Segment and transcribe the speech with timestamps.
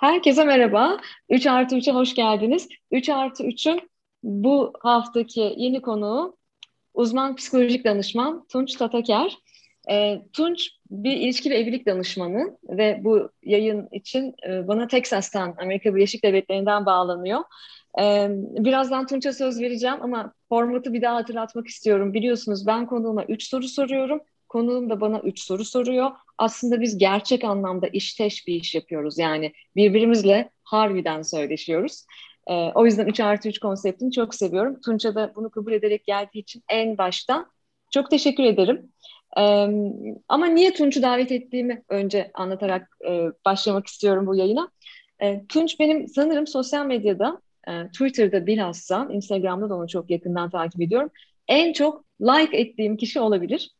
[0.00, 1.00] Herkese merhaba.
[1.28, 2.68] 3 artı 3'e hoş geldiniz.
[2.90, 3.90] 3 artı 3'ün
[4.22, 6.36] bu haftaki yeni konuğu
[6.94, 9.38] uzman psikolojik danışman Tunç Tataker.
[9.90, 15.94] E, Tunç bir ilişki ve evlilik danışmanı ve bu yayın için e, bana Texas'tan, Amerika
[15.94, 17.40] Birleşik Devletleri'nden bağlanıyor.
[18.00, 22.14] E, birazdan Tunç'a söz vereceğim ama formatı bir daha hatırlatmak istiyorum.
[22.14, 24.20] Biliyorsunuz ben konuğuma 3 soru soruyorum.
[24.50, 26.10] Konuğum da bana üç soru soruyor.
[26.38, 29.18] Aslında biz gerçek anlamda işteş bir iş yapıyoruz.
[29.18, 32.04] Yani birbirimizle harbiden söyleşiyoruz.
[32.46, 34.80] Ee, o yüzden 3 artı 3 konseptini çok seviyorum.
[34.80, 37.50] Tunça da bunu kabul ederek geldiği için en baştan
[37.90, 38.92] çok teşekkür ederim.
[39.38, 39.68] Ee,
[40.28, 44.70] ama niye Tunç'u davet ettiğimi önce anlatarak e, başlamak istiyorum bu yayına.
[45.22, 50.80] E, Tunç benim sanırım sosyal medyada, e, Twitter'da bilhassa, Instagram'da da onu çok yakından takip
[50.80, 51.10] ediyorum.
[51.48, 53.70] En çok like ettiğim kişi olabilir.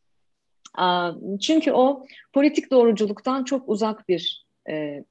[1.41, 5.03] Çünkü o politik doğruculuktan çok uzak bir e,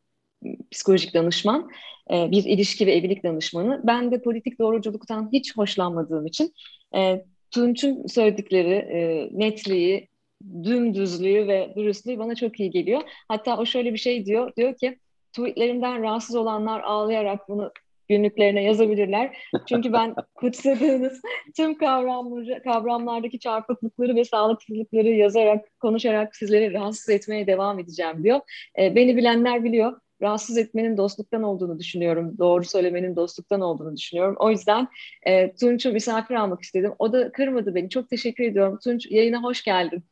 [0.71, 1.71] psikolojik danışman,
[2.11, 3.81] e, bir ilişki ve evlilik danışmanı.
[3.85, 6.55] Ben de politik doğruculuktan hiç hoşlanmadığım için
[6.97, 10.09] e, Tunç'un söyledikleri e, netliği,
[10.65, 13.03] dümdüzlüğü ve dürüstlüğü bana çok iyi geliyor.
[13.29, 14.99] Hatta o şöyle bir şey diyor, diyor ki
[15.33, 17.73] tweetlerimden rahatsız olanlar ağlayarak bunu
[18.11, 19.37] günlüklerine yazabilirler.
[19.69, 21.21] Çünkü ben kutsadığınız
[21.57, 28.41] tüm kavramları, kavramlardaki çarpıklıkları ve sağlıksızlıkları yazarak, konuşarak sizleri rahatsız etmeye devam edeceğim diyor.
[28.79, 30.01] E, beni bilenler biliyor.
[30.23, 32.39] Rahatsız etmenin dostluktan olduğunu düşünüyorum.
[32.39, 34.37] Doğru söylemenin dostluktan olduğunu düşünüyorum.
[34.39, 34.89] O yüzden
[35.27, 36.93] e, Tunç'u misafir almak istedim.
[36.99, 37.89] O da kırmadı beni.
[37.89, 38.79] Çok teşekkür ediyorum.
[38.85, 40.05] Tunç yayına hoş geldin.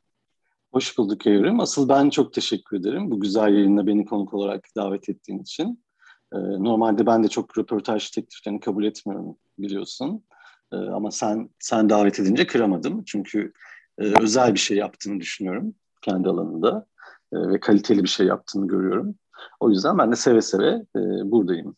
[0.73, 1.61] Hoş bulduk Evrim.
[1.61, 5.88] Asıl ben çok teşekkür ederim bu güzel yayında beni konuk olarak davet ettiğin için.
[6.33, 10.25] Ee, normalde ben de çok röportaj tekliflerini kabul etmiyorum biliyorsun.
[10.73, 13.05] Ee, ama sen sen davet edince kıramadım.
[13.05, 13.53] Çünkü
[13.99, 16.87] e, özel bir şey yaptığını düşünüyorum kendi alanında.
[17.33, 19.15] E, ve kaliteli bir şey yaptığını görüyorum.
[19.61, 21.77] O yüzden ben de seve seve e, buradayım.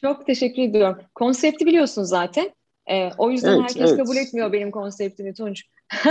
[0.00, 0.98] Çok teşekkür ediyorum.
[1.14, 2.50] Konsepti biliyorsun zaten.
[2.90, 3.96] E, o yüzden evet, herkes evet.
[3.96, 5.64] kabul etmiyor benim konseptimi Tunç.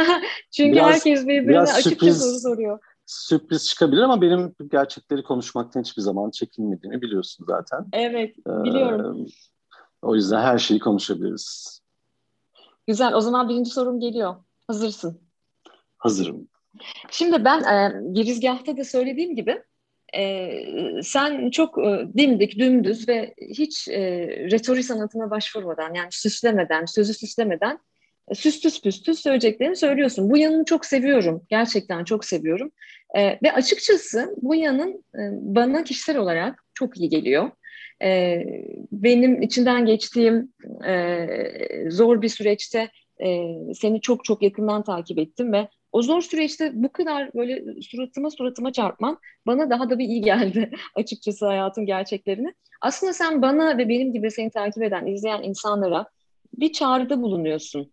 [0.52, 6.32] Çünkü biraz, herkes birbirine açıkça soru soruyor sürpriz çıkabilir ama benim gerçekleri konuşmaktan hiçbir zaman
[6.32, 7.86] çekinmediğimi biliyorsun zaten.
[7.94, 9.26] Evet, biliyorum.
[9.28, 9.32] Ee,
[10.02, 11.80] o yüzden her şeyi konuşabiliriz.
[12.88, 14.36] Güzel, o zaman birinci sorum geliyor.
[14.68, 15.22] Hazırsın.
[15.98, 16.48] Hazırım.
[17.12, 19.64] Şimdi ben e, girizgahta da söylediğim gibi
[20.16, 20.50] e,
[21.04, 27.80] sen çok e, dimdik, dümdüz ve hiç e, retori sanatına başvurmadan yani süslemeden, sözü süslemeden
[28.34, 30.30] süstüs püstüs söyleyeceklerini söylüyorsun.
[30.30, 31.44] Bu yanını çok seviyorum.
[31.50, 32.72] Gerçekten çok seviyorum.
[33.16, 37.52] E, ve açıkçası bu yanın e, bana kişisel olarak çok iyi geliyor.
[38.04, 38.44] E,
[38.92, 40.54] benim içinden geçtiğim
[40.88, 41.28] e,
[41.90, 42.90] zor bir süreçte
[43.26, 48.30] e, seni çok çok yakından takip ettim ve o zor süreçte bu kadar böyle suratıma
[48.30, 52.54] suratıma çarpman bana daha da bir iyi geldi açıkçası hayatın gerçeklerini.
[52.82, 56.06] Aslında sen bana ve benim gibi seni takip eden, izleyen insanlara
[56.54, 57.92] bir çağrıda bulunuyorsun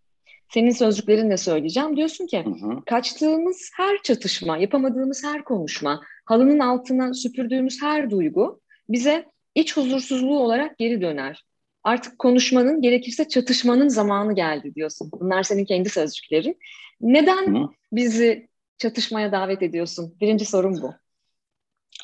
[0.53, 1.97] senin sözcüklerinle söyleyeceğim.
[1.97, 2.81] Diyorsun ki hı hı.
[2.85, 9.25] kaçtığımız her çatışma, yapamadığımız her konuşma, halının altına süpürdüğümüz her duygu bize
[9.55, 11.45] iç huzursuzluğu olarak geri döner.
[11.83, 15.11] Artık konuşmanın, gerekirse çatışmanın zamanı geldi diyorsun.
[15.11, 16.57] Bunlar senin kendi sözcüklerin.
[17.01, 17.69] Neden hı.
[17.91, 20.15] bizi çatışmaya davet ediyorsun?
[20.21, 20.93] Birinci sorum bu.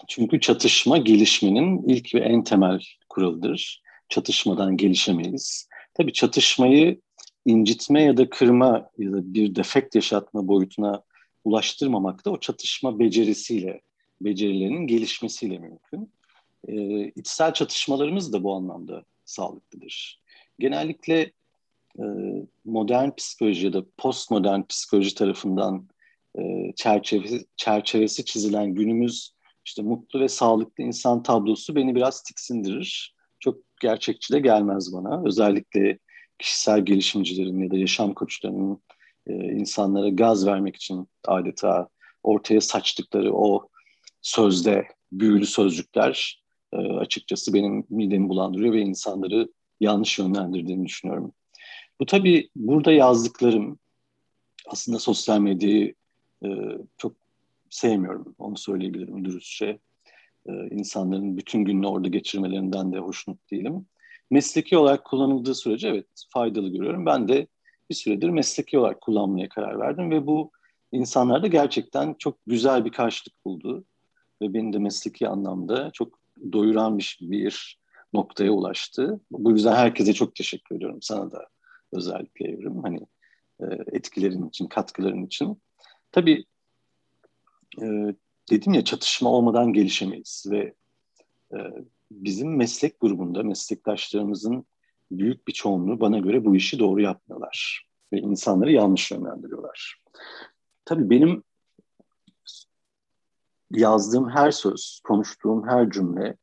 [0.08, 2.80] Çünkü çatışma gelişmenin ilk ve en temel
[3.10, 3.82] kuralıdır.
[4.10, 5.68] Çatışmadan gelişemeyiz.
[5.94, 7.02] Tabii çatışmayı
[7.46, 11.04] incitme ya da kırma ya da bir defekt yaşatma boyutuna
[11.44, 13.82] ulaştırmamak da o çatışma becerisiyle,
[14.22, 16.14] becerilerinin gelişmesiyle mümkün.
[16.68, 20.22] E, içsel çatışmalarımız da bu anlamda sağlıklıdır.
[20.60, 21.32] Genellikle
[22.00, 22.06] e,
[22.66, 25.88] modern psikoloji ya da postmodern psikoloji tarafından
[26.40, 26.42] e,
[26.76, 29.34] çerçevesi, çerçevesi çizilen günümüz
[29.66, 33.16] işte mutlu ve sağlıklı insan tablosu beni biraz tiksindirir.
[33.40, 35.24] Çok gerçekçi de gelmez bana.
[35.26, 36.00] Özellikle
[36.42, 38.82] kişisel gelişimcilerin ya da yaşam koçlarının
[39.28, 41.90] e, insanlara gaz vermek için adeta
[42.24, 43.70] ortaya saçtıkları o
[44.22, 46.44] sözde büyülü sözcükler
[46.74, 51.34] e, açıkçası benim midemi bulandırıyor ve insanları yanlış yönlendirdiğini düşünüyorum.
[52.00, 53.80] Bu tabii burada yazdıklarım
[54.68, 55.94] aslında sosyal medyayı
[56.46, 56.50] e,
[56.98, 57.14] çok
[57.70, 58.36] sevmiyorum.
[58.40, 59.80] Onu söyleyebilirim dürüstçe.
[60.46, 63.86] E, insanların bütün gününü orada geçirmelerinden de hoşnut değilim
[64.32, 67.06] mesleki olarak kullanıldığı sürece evet faydalı görüyorum.
[67.06, 67.48] Ben de
[67.90, 70.52] bir süredir mesleki olarak kullanmaya karar verdim ve bu
[70.92, 73.86] insanlarda gerçekten çok güzel bir karşılık buldu.
[74.42, 76.20] Ve beni de mesleki anlamda çok
[76.52, 77.80] doyuran bir, bir
[78.14, 79.20] noktaya ulaştı.
[79.32, 81.02] Bu yüzden herkese çok teşekkür ediyorum.
[81.02, 81.48] Sana da
[81.92, 82.84] özellikle Evrim.
[82.84, 83.08] Hani
[83.60, 85.62] e, etkilerin için, katkıların için.
[86.12, 86.46] Tabii
[87.82, 87.86] e,
[88.52, 90.74] dedim ya çatışma olmadan gelişemeyiz ve
[91.54, 91.58] e,
[92.12, 94.66] bizim meslek grubunda meslektaşlarımızın
[95.12, 100.02] büyük bir çoğunluğu bana göre bu işi doğru yapmıyorlar ve insanları yanlış yönlendiriyorlar.
[100.86, 101.44] Tabii benim
[103.72, 106.38] yazdığım her söz, konuştuğum her cümle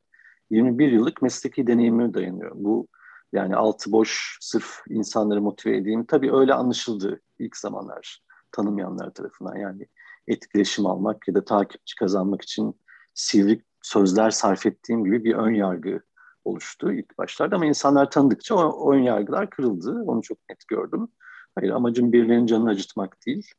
[0.51, 2.53] 21 yıllık mesleki deneyime dayanıyor.
[2.55, 2.89] Bu
[3.33, 6.05] yani altı boş sırf insanları motive edeyim.
[6.05, 8.23] Tabii öyle anlaşıldı ilk zamanlar
[8.53, 9.57] tanımayanlar tarafından.
[9.57, 9.87] Yani
[10.27, 12.75] etkileşim almak ya da takipçi kazanmak için
[13.15, 16.01] sivri sözler sarf ettiğim gibi bir ön yargı
[16.45, 17.57] oluştu ilk başlarda.
[17.57, 20.03] Ama insanlar tanıdıkça o ön yargılar kırıldı.
[20.07, 21.09] Onu çok net gördüm.
[21.55, 23.51] Hayır amacım birilerinin canını acıtmak değil.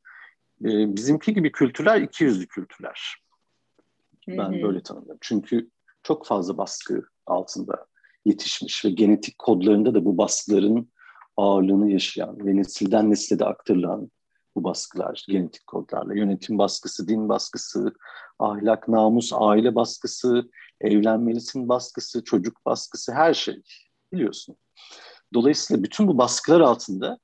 [0.62, 3.16] Ee, bizimki gibi kültürler iki yüzlü kültürler.
[4.28, 4.64] Ben Hı-hı.
[4.64, 5.20] böyle tanımlıyorum.
[5.22, 5.70] Çünkü
[6.04, 7.86] çok fazla baskı altında
[8.26, 10.90] yetişmiş ve genetik kodlarında da bu baskıların
[11.38, 14.12] ağırlığını yaşayan ve nesilden nesile de aktarılan
[14.56, 16.14] bu baskılar, genetik kodlarla.
[16.14, 17.94] Yönetim baskısı, din baskısı,
[18.40, 20.50] ahlak, namus, aile baskısı,
[20.82, 23.62] evlenmelisin baskısı, çocuk baskısı, her şey
[24.14, 24.56] biliyorsun.
[25.34, 27.20] Dolayısıyla bütün bu baskılar altında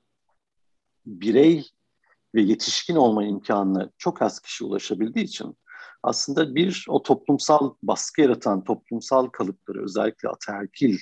[1.05, 1.69] birey
[2.35, 5.57] ve yetişkin olma imkanına çok az kişi ulaşabildiği için
[6.03, 10.97] aslında bir o toplumsal baskı yaratan toplumsal kalıpları özellikle ataerkil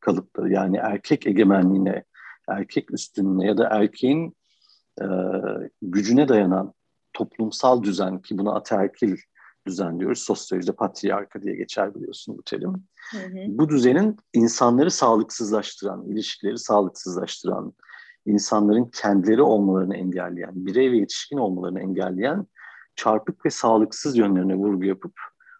[0.00, 2.04] kalıpları yani erkek egemenliğine,
[2.48, 4.36] erkek üstünlüğüne ya da erkeğin
[5.00, 5.06] e,
[5.82, 6.72] gücüne dayanan
[7.12, 9.16] toplumsal düzen ki buna ataerkil
[9.66, 10.18] düzen diyoruz.
[10.18, 12.72] Sosyolojide patriarka diye geçer biliyorsun bu terim.
[13.10, 13.46] Hı hı.
[13.48, 17.72] Bu düzenin insanları sağlıksızlaştıran, ilişkileri sağlıksızlaştıran,
[18.26, 22.46] insanların kendileri olmalarını engelleyen, birey ve yetişkin olmalarını engelleyen
[22.96, 25.12] çarpık ve sağlıksız yönlerine vurgu yapıp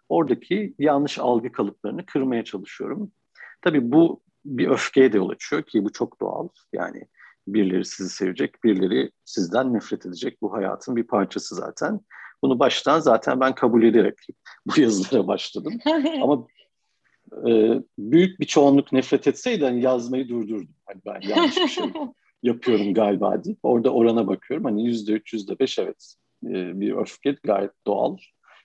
[0.09, 3.11] oradaki yanlış algı kalıplarını kırmaya çalışıyorum.
[3.61, 6.47] Tabii bu bir öfkeye de yol açıyor ki bu çok doğal.
[6.73, 7.07] Yani
[7.47, 10.41] birileri sizi sevecek, birileri sizden nefret edecek.
[10.41, 11.99] Bu hayatın bir parçası zaten.
[12.41, 14.15] Bunu baştan zaten ben kabul ederek
[14.65, 15.79] bu yazılara başladım.
[16.21, 16.47] Ama
[17.47, 20.75] e, büyük bir çoğunluk nefret etseydi hani yazmayı durdurdum.
[20.85, 21.85] Hani ben yanlış bir şey
[22.43, 24.65] yapıyorum galiba deyip orada orana bakıyorum.
[24.65, 26.15] Hani yüzde üç, yüzde beş evet
[26.45, 28.17] e, bir öfke gayet doğal.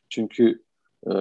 [0.09, 0.63] Çünkü
[1.07, 1.13] e,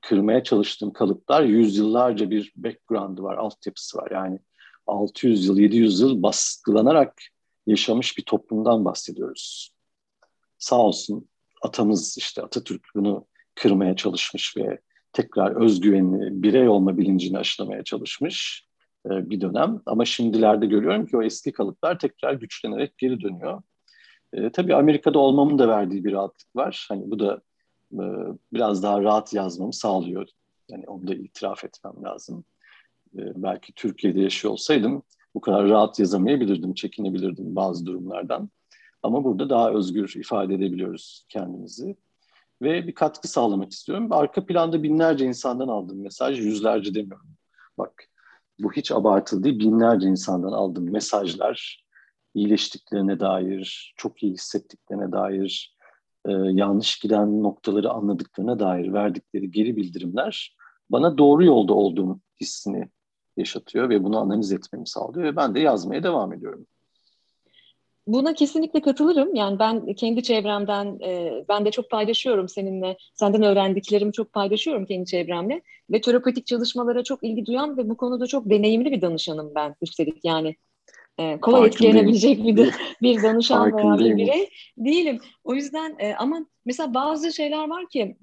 [0.00, 4.10] kırmaya çalıştığım kalıplar yüzyıllarca bir background'ı var, altyapısı var.
[4.10, 4.38] Yani
[4.86, 7.22] 600 yıl, 700 yıl baskılanarak
[7.66, 9.74] yaşamış bir toplumdan bahsediyoruz.
[10.58, 11.28] Sağ olsun
[11.62, 14.80] atamız işte Atatürk bunu kırmaya çalışmış ve
[15.12, 18.66] tekrar özgüvenli birey olma bilincini aşılamaya çalışmış
[19.06, 19.82] e, bir dönem.
[19.86, 23.62] Ama şimdilerde görüyorum ki o eski kalıplar tekrar güçlenerek geri dönüyor.
[24.32, 26.86] E, tabii Amerika'da olmamın da verdiği bir rahatlık var.
[26.88, 27.40] Hani bu da
[27.92, 28.04] e,
[28.52, 30.28] biraz daha rahat yazmamı sağlıyor.
[30.68, 32.44] Yani onu da itiraf etmem lazım.
[33.14, 35.02] E, belki Türkiye'de yaşıyor olsaydım
[35.34, 38.50] bu kadar rahat yazamayabilirdim, çekinebilirdim bazı durumlardan.
[39.02, 41.96] Ama burada daha özgür ifade edebiliyoruz kendimizi.
[42.62, 44.12] Ve bir katkı sağlamak istiyorum.
[44.12, 47.28] Arka planda binlerce insandan aldığım mesaj, yüzlerce demiyorum.
[47.78, 48.08] Bak
[48.58, 51.84] bu hiç abartılı değil, binlerce insandan aldığım mesajlar,
[52.34, 55.76] iyileştiklerine dair, çok iyi hissettiklerine dair,
[56.26, 60.56] e, yanlış giden noktaları anladıklarına dair verdikleri geri bildirimler
[60.90, 62.88] bana doğru yolda olduğum hissini
[63.36, 66.66] yaşatıyor ve bunu analiz etmemi sağlıyor ve ben de yazmaya devam ediyorum.
[68.06, 69.34] Buna kesinlikle katılırım.
[69.34, 72.96] Yani ben kendi çevremden, e, ben de çok paylaşıyorum seninle.
[73.14, 75.62] Senden öğrendiklerimi çok paylaşıyorum kendi çevremle.
[75.90, 80.24] Ve terapetik çalışmalara çok ilgi duyan ve bu konuda çok deneyimli bir danışanım ben üstelik.
[80.24, 80.56] Yani
[81.18, 85.18] e, kolay etkilenebilecek bir, bir danışan veya bir birey değilim.
[85.44, 88.16] O yüzden e, ama mesela bazı şeyler var ki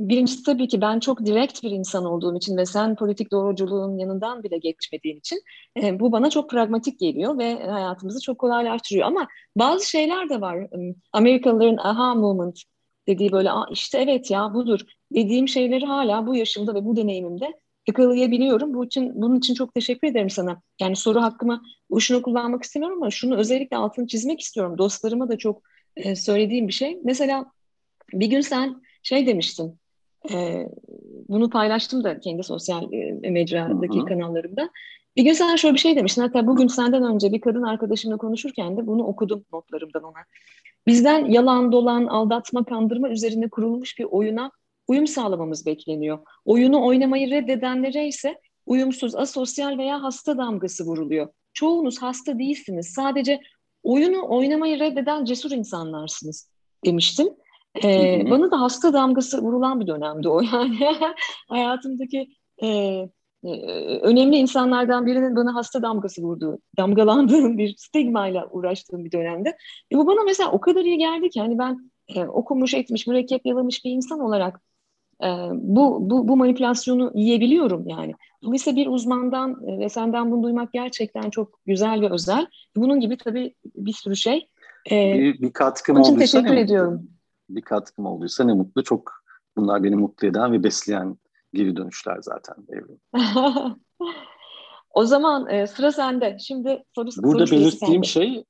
[0.00, 4.42] birincisi tabii ki ben çok direkt bir insan olduğum için ve sen politik doğruculuğun yanından
[4.42, 5.40] bile geçmediğin için
[5.82, 9.06] e, bu bana çok pragmatik geliyor ve hayatımızı çok kolaylaştırıyor.
[9.06, 10.66] Ama bazı şeyler de var.
[11.12, 12.62] Amerikalıların aha moment
[13.08, 14.80] dediği böyle işte evet ya budur
[15.14, 18.74] dediğim şeyleri hala bu yaşımda ve bu deneyimimde yakalayabiliyorum.
[18.74, 20.62] Bu için, bunun için çok teşekkür ederim sana.
[20.80, 24.78] Yani soru hakkımı boşuna kullanmak istemiyorum ama şunu özellikle altını çizmek istiyorum.
[24.78, 25.62] Dostlarıma da çok
[25.96, 26.98] e, söylediğim bir şey.
[27.04, 27.52] Mesela
[28.12, 29.79] bir gün sen şey demiştin.
[30.32, 30.66] E,
[31.28, 34.06] bunu paylaştım da kendi sosyal e, mecradaki Hı-hı.
[34.06, 34.70] kanallarımda.
[35.16, 36.22] Bir gün sen şöyle bir şey demiştin.
[36.22, 40.18] Hatta bugün senden önce bir kadın arkadaşımla konuşurken de bunu okudum notlarımdan ona.
[40.86, 44.50] Bizden yalan, dolan, aldatma, kandırma üzerine kurulmuş bir oyuna
[44.88, 46.18] uyum sağlamamız bekleniyor.
[46.44, 51.28] Oyunu oynamayı reddedenlere ise uyumsuz, asosyal veya hasta damgası vuruluyor.
[51.52, 52.86] Çoğunuz hasta değilsiniz.
[52.86, 53.40] Sadece
[53.82, 56.50] oyunu oynamayı reddeden cesur insanlarsınız
[56.84, 57.28] demiştim.
[57.84, 60.78] Ee, bana da hasta damgası vurulan bir dönemdi o yani.
[61.48, 62.28] Hayatımdaki
[62.62, 62.68] e,
[63.44, 63.50] e,
[64.02, 69.56] önemli insanlardan birinin bana hasta damgası vurduğu, damgalandığım bir stigmayla uğraştığım bir dönemde.
[69.92, 73.46] E, bu bana mesela o kadar iyi geldi ki hani ben e, okumuş etmiş, mürekkep
[73.46, 74.60] yalamış bir insan olarak
[75.22, 78.14] e, bu, bu, bu manipülasyonu yiyebiliyorum yani.
[78.42, 82.46] Dolayısıyla bir uzmandan e, ve senden bunu duymak gerçekten çok güzel ve özel.
[82.76, 84.48] Bunun gibi tabii bir sürü şey.
[84.90, 87.08] E, bir, bir katkım onun için teşekkür ediyorum.
[87.54, 88.84] Bir katkım olduysa ne mutlu.
[88.84, 89.12] Çok
[89.56, 91.16] bunlar beni mutlu eden ve besleyen
[91.54, 93.00] geri dönüşler zaten evrim.
[94.90, 96.36] o zaman e, sıra sende.
[96.40, 98.44] Şimdi soru Burada soru belirttiğim şey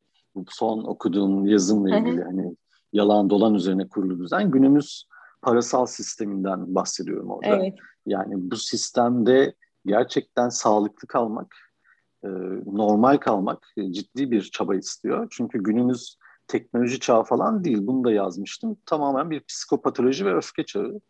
[0.49, 2.57] son okuduğum yazımla ilgili hani
[2.93, 5.07] yalan dolan üzerine kurulu düzen günümüz
[5.43, 7.57] parasal sisteminden bahsediyorum orada.
[7.57, 7.75] Evet.
[8.07, 9.55] Yani bu sistemde
[9.87, 11.57] gerçekten sağlıklı kalmak,
[12.25, 12.29] e,
[12.67, 15.29] normal kalmak ciddi bir çaba istiyor.
[15.31, 16.17] Çünkü günümüz
[16.51, 17.79] teknoloji çağı falan değil.
[17.87, 18.77] Bunu da yazmıştım.
[18.87, 21.01] Tamamen bir psikopatoloji ve öfke çağı.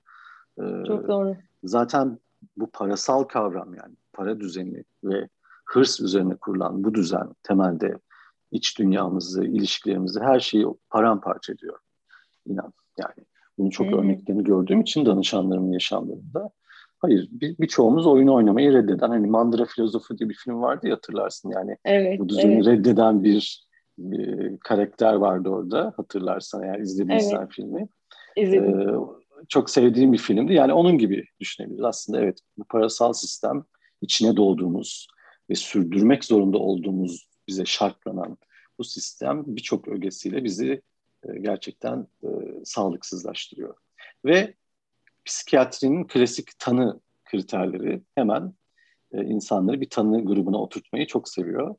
[0.58, 1.36] E, Çok doğru.
[1.64, 2.18] Zaten
[2.56, 5.28] bu parasal kavram yani para düzeni ve
[5.64, 7.98] hırs üzerine kurulan bu düzen temelde
[8.50, 11.78] iç dünyamızı, ilişkilerimizi, her şeyi paramparça ediyor.
[12.46, 13.26] İnan yani.
[13.58, 13.98] Bunu çok hmm.
[13.98, 16.50] örneklerini gördüğüm için danışanlarımın yaşamlarında.
[16.98, 21.50] Hayır, bir, birçoğumuz oyunu oynamayı reddeden, hani Mandıra Filozofu diye bir film vardı ya hatırlarsın
[21.50, 21.76] yani.
[21.84, 22.66] Evet, bu düzeni evet.
[22.66, 23.69] reddeden bir,
[24.00, 27.52] bir karakter vardı orada hatırlarsan eğer izlediysen evet.
[27.52, 27.88] filmi.
[28.36, 28.80] İzledim.
[28.80, 28.94] Ee,
[29.48, 30.52] çok sevdiğim bir filmdi.
[30.52, 31.84] Yani onun gibi düşünebiliriz.
[31.84, 33.64] Aslında evet bu parasal sistem
[34.02, 35.08] içine doğduğumuz
[35.50, 38.38] ve sürdürmek zorunda olduğumuz bize şartlanan
[38.78, 40.82] bu sistem birçok ögesiyle bizi
[41.28, 42.28] e, gerçekten e,
[42.64, 43.74] sağlıksızlaştırıyor.
[44.24, 44.54] Ve
[45.24, 48.54] psikiyatrinin klasik tanı kriterleri hemen
[49.12, 51.74] e, insanları bir tanı grubuna oturtmayı çok seviyor.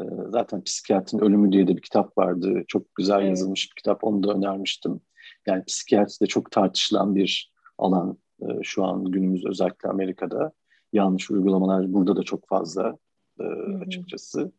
[0.00, 2.64] E, zaten Psikiyatrinin Ölümü diye de bir kitap vardı.
[2.68, 3.28] Çok güzel evet.
[3.28, 4.04] yazılmış bir kitap.
[4.04, 5.00] Onu da önermiştim.
[5.46, 10.52] Yani psikiyatri de çok tartışılan bir alan e, şu an günümüz özellikle Amerika'da.
[10.92, 12.98] Yanlış uygulamalar burada da çok fazla
[13.40, 13.44] e,
[13.86, 14.52] açıkçası.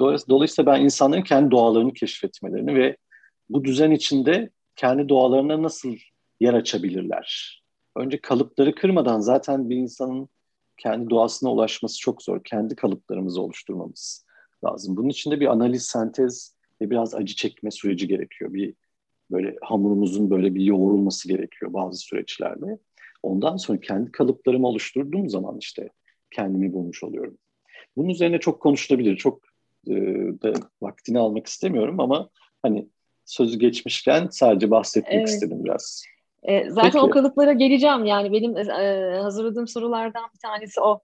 [0.00, 2.96] Dolayısıyla ben insanların kendi doğalarını keşfetmelerini ve
[3.48, 5.96] bu düzen içinde kendi doğalarına nasıl
[6.40, 7.60] yer açabilirler?
[7.96, 10.28] Önce kalıpları kırmadan zaten bir insanın
[10.76, 12.44] kendi doğasına ulaşması çok zor.
[12.44, 14.25] Kendi kalıplarımızı oluşturmamız
[14.66, 14.96] lazım.
[14.96, 18.54] Bunun için de bir analiz, sentez ve biraz acı çekme süreci gerekiyor.
[18.54, 18.74] Bir
[19.30, 22.78] böyle hamurumuzun böyle bir yoğrulması gerekiyor bazı süreçlerde.
[23.22, 25.88] Ondan sonra kendi kalıplarımı oluşturduğum zaman işte
[26.30, 27.38] kendimi bulmuş oluyorum.
[27.96, 29.16] Bunun üzerine çok konuşulabilir.
[29.16, 29.40] Çok
[29.86, 29.94] e,
[30.42, 32.28] da vaktini almak istemiyorum ama
[32.62, 32.88] hani
[33.24, 35.28] sözü geçmişken sadece bahsetmek evet.
[35.28, 36.04] istedim biraz.
[36.42, 37.04] E, zaten Peki.
[37.04, 38.04] o kalıplara geleceğim.
[38.04, 41.00] Yani benim e, hazırladığım sorulardan bir tanesi o.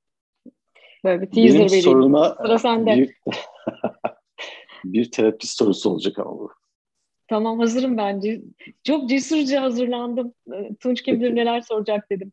[1.05, 1.85] Böyle bir teaser benim vereyim.
[1.85, 2.97] Soruma Sıra sende.
[2.97, 3.17] Bir,
[4.85, 6.53] bir terapist sorusu olacak ama bu.
[7.29, 8.43] Tamam hazırım bence.
[8.85, 10.35] Çok cesurca hazırlandım.
[10.53, 12.33] E, Tunç kim bilir neler soracak dedim.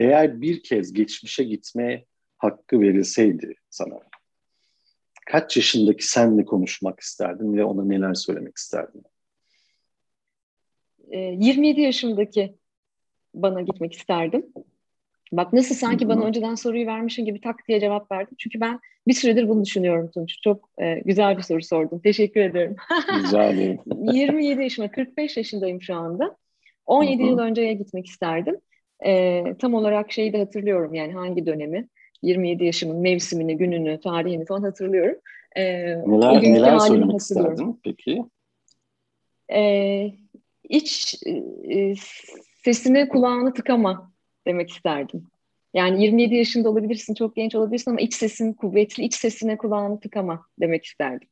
[0.00, 2.04] Eğer bir kez geçmişe gitme
[2.38, 4.00] hakkı verilseydi sana
[5.26, 9.02] kaç yaşındaki senle konuşmak isterdin ve ona neler söylemek isterdin?
[11.08, 12.56] 27 ee, yaşımdaki
[13.34, 14.46] bana gitmek isterdim.
[15.32, 18.34] Bak nasıl sanki bana önceden soruyu vermişin gibi tak diye cevap verdim.
[18.38, 20.38] Çünkü ben bir süredir bunu düşünüyorum Tunç.
[20.44, 21.98] Çok e, güzel bir soru sordun.
[21.98, 22.76] Teşekkür ederim.
[23.24, 23.78] Rica ederim.
[24.12, 26.36] 27 yaşıma, 45 yaşındayım şu anda.
[26.86, 27.30] 17 Hı-hı.
[27.30, 28.56] yıl önceye gitmek isterdim.
[29.06, 31.88] E, tam olarak şeyi de hatırlıyorum yani hangi dönemi.
[32.22, 35.16] 27 yaşımın mevsimini, gününü, tarihini falan hatırlıyorum.
[35.56, 35.64] E,
[36.06, 38.24] neler neler söylemek isterdin peki?
[39.52, 40.12] E,
[40.68, 41.14] iç
[41.70, 41.94] e,
[42.64, 44.11] sesine kulağını tıkama
[44.46, 45.26] demek isterdim.
[45.74, 50.46] Yani 27 yaşında olabilirsin, çok genç olabilirsin ama iç sesin kuvvetli, iç sesine kulağını tıkama
[50.60, 51.28] demek isterdim.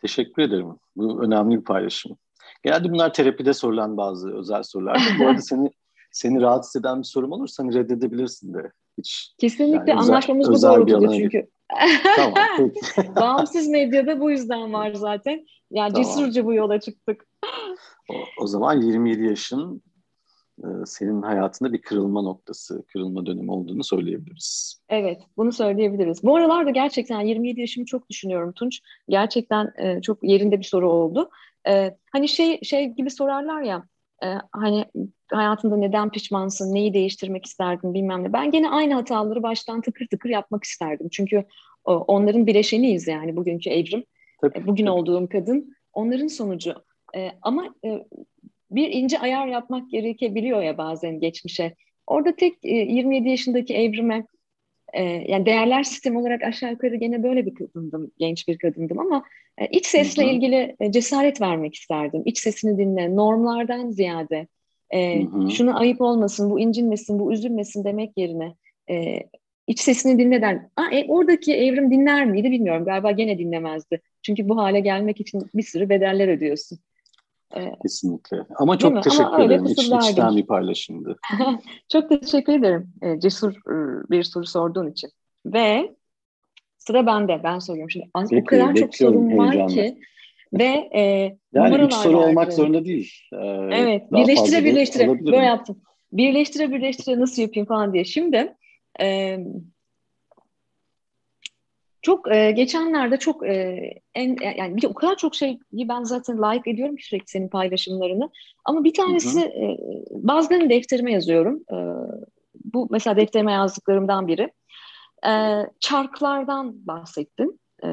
[0.00, 0.68] Teşekkür ederim.
[0.96, 2.18] Bu önemli bir paylaşım.
[2.62, 5.16] Genelde bunlar terapide sorulan bazı özel sorular.
[5.20, 5.70] Bu arada seni
[6.12, 8.72] seni rahatsız eden bir sorum olursa hani reddedebilirsin de.
[8.98, 11.48] Hiç, Kesinlikle yani anlaşmamız özel, bu doğrultuda çünkü.
[12.16, 12.70] tamam,
[13.16, 15.46] Bağımsız medyada bu yüzden var zaten.
[15.70, 16.08] Yani tamam.
[16.08, 17.26] cesurca bu yola çıktık.
[18.10, 19.82] o, o zaman 27 yaşın
[20.86, 24.80] senin hayatında bir kırılma noktası, kırılma dönemi olduğunu söyleyebiliriz.
[24.88, 26.22] Evet, bunu söyleyebiliriz.
[26.22, 28.80] Bu aralarda gerçekten 27 yaşımı çok düşünüyorum Tunç.
[29.08, 31.30] Gerçekten e, çok yerinde bir soru oldu.
[31.68, 33.84] E, hani şey şey gibi sorarlar ya,
[34.24, 34.84] e, hani
[35.32, 38.32] hayatında neden pişmansın, neyi değiştirmek isterdin bilmem ne.
[38.32, 41.08] Ben gene aynı hataları baştan tıkır tıkır yapmak isterdim.
[41.12, 41.44] Çünkü
[41.84, 44.04] o, onların bileşeniyiz yani bugünkü evrim.
[44.40, 44.94] Tabii, Bugün tabii.
[44.94, 46.74] olduğum kadın onların sonucu.
[47.16, 48.06] E, ama e,
[48.70, 51.74] bir ince ayar yapmak gerekebiliyor ya bazen geçmişe.
[52.06, 54.26] Orada tek e, 27 yaşındaki evrime
[54.92, 59.24] e, yani değerler sistemi olarak aşağı yukarı gene böyle bir kadındım, genç bir kadındım ama
[59.58, 60.32] e, iç sesle Hı-hı.
[60.32, 62.22] ilgili e, cesaret vermek isterdim.
[62.24, 64.46] İç sesini dinle, normlardan ziyade
[64.94, 68.54] e, şunu ayıp olmasın, bu incinmesin, bu üzülmesin demek yerine
[68.90, 69.20] e,
[69.66, 72.84] iç sesini dinleden, Aa, e, oradaki evrim dinler miydi bilmiyorum.
[72.84, 74.00] Galiba gene dinlemezdi.
[74.22, 76.78] Çünkü bu hale gelmek için bir sürü bedeller ödüyorsun.
[77.82, 78.44] Kesinlikle.
[78.56, 79.64] Ama çok teşekkür Ama ederim.
[79.64, 81.18] İç, içten bir paylaşımdı.
[81.88, 83.74] çok teşekkür ederim e, cesur e,
[84.10, 85.10] bir soru sorduğun için.
[85.46, 85.94] Ve
[86.78, 87.40] sıra bende.
[87.44, 88.10] Ben soruyorum şimdi.
[88.30, 89.98] Peki, o kadar çok sorum var ki.
[90.52, 91.00] Ve e,
[91.52, 93.12] yani üç soru olmak zorunda değil.
[93.32, 93.36] Ee,
[93.72, 94.12] evet.
[94.12, 95.26] Birleştire birleştire.
[95.26, 95.80] Böyle yaptım.
[96.12, 98.04] Birleştire birleştire nasıl yapayım falan diye.
[98.04, 98.54] Şimdi
[99.00, 99.38] e,
[102.08, 103.80] çok e, geçenlerde çok e,
[104.14, 108.30] en yani bir o kadar çok şeyi ben zaten like ediyorum ki sürekli senin paylaşımlarını.
[108.64, 109.48] Ama bir tanesi hı hı.
[109.48, 109.78] E,
[110.10, 111.62] bazılarını defterime yazıyorum.
[111.72, 111.76] E,
[112.64, 114.52] bu mesela defterime yazdıklarımdan biri.
[115.26, 117.60] E, çarklardan bahsettin.
[117.84, 117.88] E,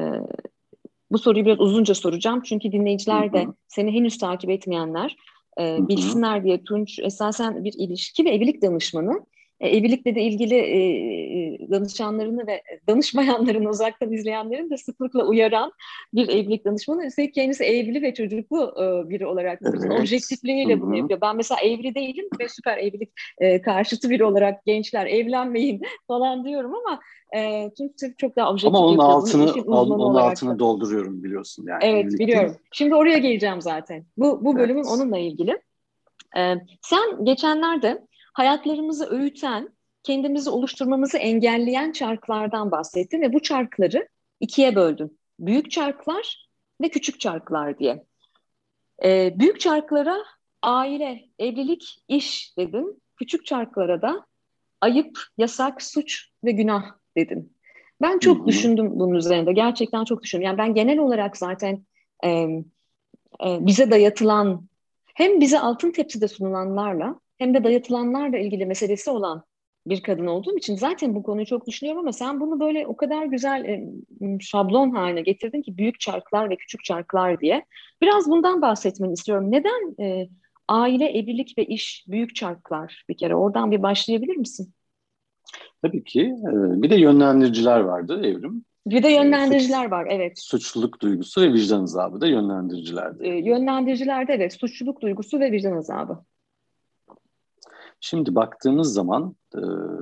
[1.10, 3.54] bu soruyu biraz uzunca soracağım çünkü dinleyiciler de hı hı.
[3.68, 5.16] seni henüz takip etmeyenler
[5.60, 9.26] e, bilsinler diye Tunç esasen bir ilişki ve evlilik danışmanı
[9.60, 10.78] e, evlilikle de ilgili e,
[11.38, 15.72] e, danışanlarını ve danışmayanların uzaktan izleyenlerin de sıklıkla uyaran
[16.14, 17.06] bir evlilik danışmanı.
[17.06, 20.00] Üstelik kendisi evli ve çocuklu e, biri olarak evet.
[20.00, 20.80] objektifliğiyle Hı-hı.
[20.80, 21.20] bunu yapıyor.
[21.20, 26.74] Ben mesela evli değilim ve süper evlilik e, karşıtı biri olarak gençler evlenmeyin falan diyorum
[26.74, 27.00] ama
[27.36, 30.58] e, çünkü çok daha objektif Ama onun altını, onun altını da.
[30.58, 31.84] dolduruyorum biliyorsun yani.
[31.84, 32.56] Evet biliyorum.
[32.72, 34.04] Şimdi oraya geleceğim zaten.
[34.16, 34.92] Bu, bu bölümün evet.
[34.92, 35.60] onunla ilgili.
[36.36, 38.06] Ee, sen geçenlerde
[38.36, 39.68] hayatlarımızı öğüten,
[40.02, 44.08] kendimizi oluşturmamızı engelleyen çarklardan bahsettin ve bu çarkları
[44.40, 45.18] ikiye böldün.
[45.38, 46.48] Büyük çarklar
[46.82, 48.04] ve küçük çarklar diye.
[49.04, 50.16] Ee, büyük çarklara
[50.62, 53.02] aile, evlilik, iş dedin.
[53.16, 54.26] Küçük çarklara da
[54.80, 56.84] ayıp, yasak, suç ve günah
[57.16, 57.56] dedin.
[58.02, 58.46] Ben çok Hı-hı.
[58.46, 59.52] düşündüm bunun üzerinde.
[59.52, 60.46] Gerçekten çok düşündüm.
[60.46, 61.86] Yani ben genel olarak zaten
[62.24, 64.68] e, e, bize dayatılan
[65.14, 69.44] hem bize altın tepside sunulanlarla hem de dayatılanlarla ilgili meselesi olan
[69.86, 73.24] bir kadın olduğum için zaten bu konuyu çok düşünüyorum ama sen bunu böyle o kadar
[73.24, 73.88] güzel e,
[74.40, 77.64] şablon haline getirdin ki büyük çarklar ve küçük çarklar diye.
[78.02, 79.52] Biraz bundan bahsetmeni istiyorum.
[79.52, 80.28] Neden e,
[80.68, 83.34] aile, evlilik ve iş büyük çarklar bir kere?
[83.34, 84.72] Oradan bir başlayabilir misin?
[85.82, 86.20] Tabii ki.
[86.20, 88.64] E, bir de yönlendiriciler vardı Evrim.
[88.86, 90.38] Bir de yönlendiriciler Suç, var, evet.
[90.38, 93.26] Suçluluk duygusu ve vicdan azabı da yönlendiricilerdi.
[93.26, 96.24] E, yönlendiricilerde evet, suçluluk duygusu ve vicdan azabı.
[98.00, 99.60] Şimdi baktığımız zaman e,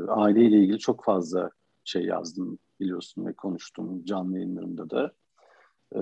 [0.08, 1.50] aileyle ilgili çok fazla
[1.84, 5.12] şey yazdım biliyorsun ve konuştum canlı yayınlarımda da.
[5.96, 6.00] E,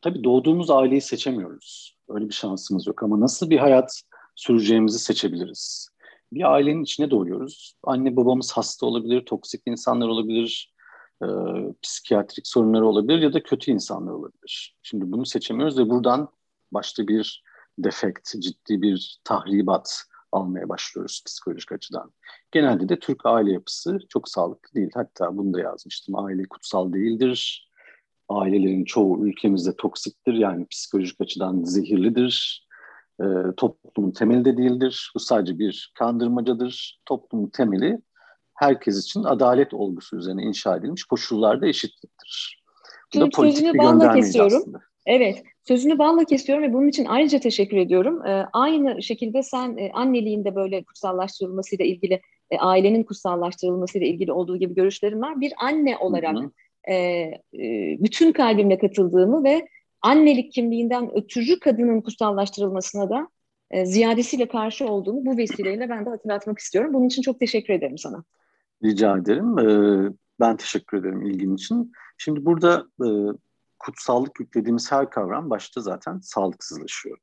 [0.00, 1.96] tabii doğduğumuz aileyi seçemiyoruz.
[2.08, 4.02] Öyle bir şansımız yok ama nasıl bir hayat
[4.34, 5.88] süreceğimizi seçebiliriz.
[6.32, 7.76] Bir ailenin içine doğuyoruz.
[7.82, 10.74] Anne babamız hasta olabilir, toksik insanlar olabilir,
[11.22, 11.26] e,
[11.82, 14.76] psikiyatrik sorunları olabilir ya da kötü insanlar olabilir.
[14.82, 16.28] Şimdi bunu seçemiyoruz ve buradan
[16.72, 17.44] başta bir
[17.78, 22.12] defekt, ciddi bir tahribat, almaya başlıyoruz psikolojik açıdan.
[22.52, 24.90] Genelde de Türk aile yapısı çok sağlıklı değil.
[24.94, 26.18] Hatta bunu da yazmıştım.
[26.18, 27.68] Aile kutsal değildir.
[28.28, 30.34] Ailelerin çoğu ülkemizde toksiktir.
[30.34, 32.66] Yani psikolojik açıdan zehirlidir.
[33.20, 33.24] E,
[33.56, 35.12] toplumun temeli de değildir.
[35.14, 37.00] Bu sadece bir kandırmacadır.
[37.06, 38.02] Toplumun temeli
[38.54, 42.62] herkes için adalet olgusu üzerine inşa edilmiş koşullarda eşitliktir.
[43.14, 44.80] Bu da politik bir göndermeyiz aslında.
[45.06, 48.26] Evet, sözünü balla kesiyorum ve bunun için ayrıca teşekkür ediyorum.
[48.26, 54.74] Ee, aynı şekilde sen e, anneliğinde böyle kutsallaştırılmasıyla ilgili, e, ailenin kutsallaştırılmasıyla ilgili olduğu gibi
[54.74, 55.40] görüşlerim var.
[55.40, 56.36] Bir anne olarak.
[56.88, 57.32] E, e,
[58.00, 59.68] bütün kalbimle katıldığımı ve
[60.02, 63.28] annelik kimliğinden ötürü kadının kutsallaştırılmasına da
[63.70, 66.94] e, ziyadesiyle karşı olduğumu bu vesileyle ben de hatırlatmak istiyorum.
[66.94, 68.24] Bunun için çok teşekkür ederim sana.
[68.84, 69.58] Rica ederim.
[69.58, 71.92] Ee, ben teşekkür ederim ilgin için.
[72.18, 73.08] Şimdi burada e,
[73.82, 77.18] kutsallık yüklediğimiz her kavram başta zaten sağlıksızlaşıyor.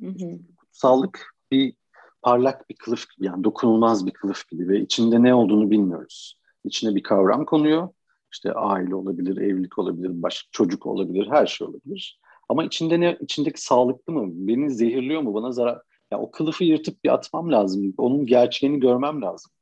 [0.00, 0.38] Hı hı.
[0.56, 1.74] Kutsallık bir
[2.22, 6.38] parlak bir kılıf gibi yani dokunulmaz bir kılıf gibi ve içinde ne olduğunu bilmiyoruz.
[6.64, 7.88] İçine bir kavram konuyor.
[8.32, 12.20] İşte aile olabilir, evlilik olabilir, başka çocuk olabilir, her şey olabilir.
[12.48, 14.28] Ama içinde ne içindeki sağlıklı mı?
[14.32, 15.34] Beni zehirliyor mu?
[15.34, 17.94] Bana zarar ya o kılıfı yırtıp bir atmam lazım.
[17.98, 19.52] Onun gerçeğini görmem lazım.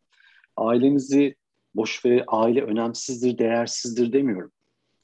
[0.56, 1.36] Ailenizi
[1.74, 4.52] boş ve aile önemsizdir, değersizdir demiyorum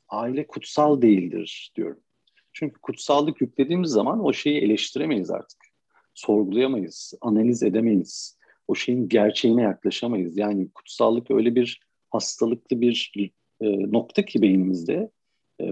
[0.09, 2.01] aile kutsal değildir diyorum.
[2.53, 5.59] Çünkü kutsallık yüklediğimiz zaman o şeyi eleştiremeyiz artık.
[6.15, 8.39] Sorgulayamayız, analiz edemeyiz.
[8.69, 10.39] O şeyin gerçeğine yaklaşamayız.
[10.39, 13.13] Yani kutsallık öyle bir hastalıklı bir
[13.61, 15.11] e, nokta ki beynimizde.
[15.61, 15.67] E,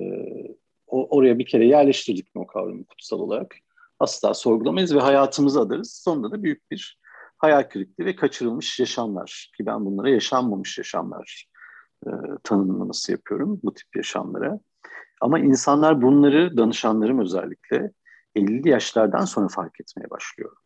[0.86, 3.56] o, oraya bir kere yerleştirdik mi o kavramı kutsal olarak?
[3.98, 6.00] Asla sorgulamayız ve hayatımızı adarız.
[6.04, 6.98] Sonunda da büyük bir
[7.38, 11.46] hayal kırıklığı ve kaçırılmış yaşamlar ki ben bunlara yaşanmamış yaşamlar
[12.06, 12.10] e,
[12.44, 14.60] tanımlaması yapıyorum bu tip yaşamlara.
[15.20, 17.92] Ama insanlar bunları, danışanlarım özellikle
[18.34, 20.56] 50 yaşlardan sonra fark etmeye başlıyor.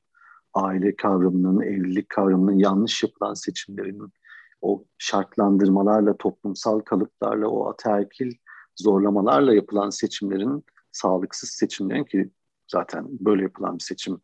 [0.54, 4.12] Aile kavramının, evlilik kavramının yanlış yapılan seçimlerinin,
[4.60, 8.32] o şartlandırmalarla, toplumsal kalıplarla, o ataerkil
[8.76, 12.30] zorlamalarla yapılan seçimlerin, sağlıksız seçimlerin ki
[12.70, 14.20] Zaten böyle yapılan bir seçim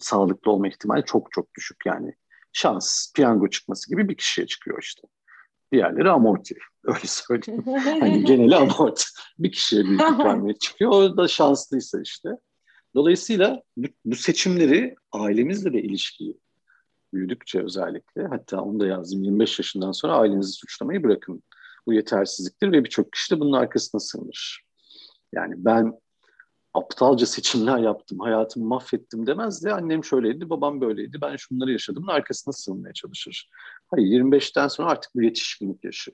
[0.00, 2.14] sağlıklı olma ihtimali çok çok düşük yani.
[2.52, 5.02] Şans, piyango çıkması gibi bir kişiye çıkıyor işte.
[5.72, 6.58] Diğerleri amorti.
[6.84, 7.64] Öyle söyleyeyim.
[8.00, 9.04] hani geneli amorti.
[9.38, 10.90] Bir kişiye büyüklük vermeye çıkıyor.
[10.90, 12.28] O da şanslıysa işte.
[12.94, 16.38] Dolayısıyla bu, bu seçimleri ailemizle de ilişkiyi
[17.14, 21.42] büyüdükçe özellikle hatta onu da yazdım 25 yaşından sonra ailenizi suçlamayı bırakın.
[21.86, 24.64] Bu yetersizliktir ve birçok kişi de bunun arkasına sığınır.
[25.32, 26.00] Yani ben
[26.74, 32.52] aptalca seçimler yaptım, hayatımı mahvettim demez de annem şöyleydi, babam böyleydi, ben şunları yaşadımın arkasına
[32.52, 33.50] sığınmaya çalışır.
[33.86, 36.12] Hayır 25'ten sonra artık bir yetişkinlik yaşı.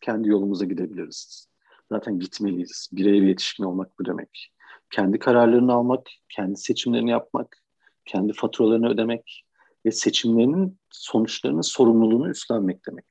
[0.00, 1.48] Kendi yolumuza gidebiliriz.
[1.92, 2.88] Zaten gitmeliyiz.
[2.92, 4.52] Birey bir yetişkin olmak bu demek.
[4.90, 7.56] Kendi kararlarını almak, kendi seçimlerini yapmak,
[8.04, 9.44] kendi faturalarını ödemek
[9.86, 13.06] ve seçimlerinin sonuçlarının sorumluluğunu üstlenmek demek.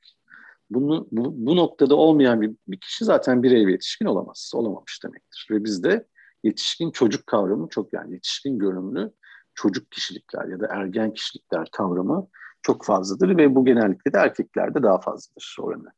[0.70, 5.48] Bunu, bu, bu noktada olmayan bir, bir kişi zaten birey bir yetişkin olamaz, olamamış demektir.
[5.52, 6.08] Ve bizde
[6.44, 9.14] yetişkin çocuk kavramı çok yani yetişkin görünümlü
[9.54, 12.28] çocuk kişilikler ya da ergen kişilikler kavramı
[12.62, 15.92] çok fazladır ve bu genellikle de erkeklerde daha fazladır oranı.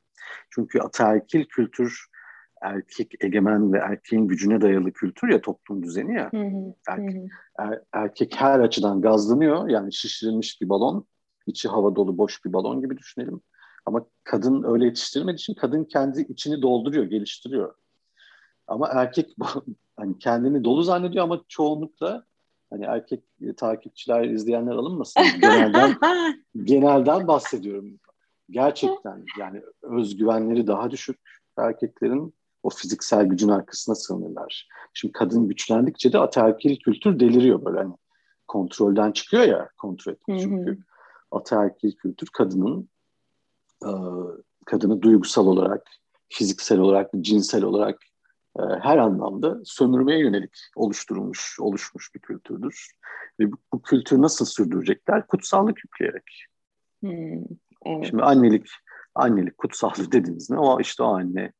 [0.49, 2.05] Çünkü ataerkil kültür
[2.61, 6.29] erkek egemen ve erkeğin gücüne dayalı kültür ya toplum düzeni ya.
[6.31, 6.99] Hı hı, er,
[7.59, 11.07] er, erkek her açıdan gazlanıyor yani şişirilmiş bir balon,
[11.45, 13.41] içi hava dolu boş bir balon gibi düşünelim.
[13.85, 17.75] Ama kadın öyle yetiştirmediği için kadın kendi içini dolduruyor, geliştiriyor.
[18.67, 19.35] Ama erkek
[19.99, 22.25] hani kendini dolu zannediyor ama çoğunlukla
[22.69, 23.23] hani erkek
[23.57, 25.23] takipçiler, izleyenler alınmasın.
[25.41, 25.97] Genelden,
[26.63, 27.99] genelden bahsediyorum.
[28.49, 31.19] Gerçekten yani özgüvenleri daha düşük
[31.57, 32.33] erkeklerin
[32.63, 34.67] o fiziksel gücün arkasına sığınırlar.
[34.93, 37.93] Şimdi kadın güçlendikçe de ataerkil kültür deliriyor böyle hani
[38.47, 40.77] kontrolden çıkıyor ya kontrol etmek çünkü.
[41.31, 42.89] Ataerkil kültür kadının
[44.65, 45.87] kadını duygusal olarak,
[46.29, 48.08] fiziksel olarak, cinsel olarak e,
[48.81, 52.91] her anlamda sömürmeye yönelik oluşturulmuş, oluşmuş bir kültürdür.
[53.39, 55.27] Ve bu, bu kültürü nasıl sürdürecekler?
[55.27, 56.45] Kutsallık yükleyerek.
[56.99, 57.43] Hmm,
[57.85, 58.05] evet.
[58.05, 58.67] Şimdi annelik,
[59.15, 60.57] annelik kutsallık dediğimiz ne?
[60.57, 61.51] O işte o anne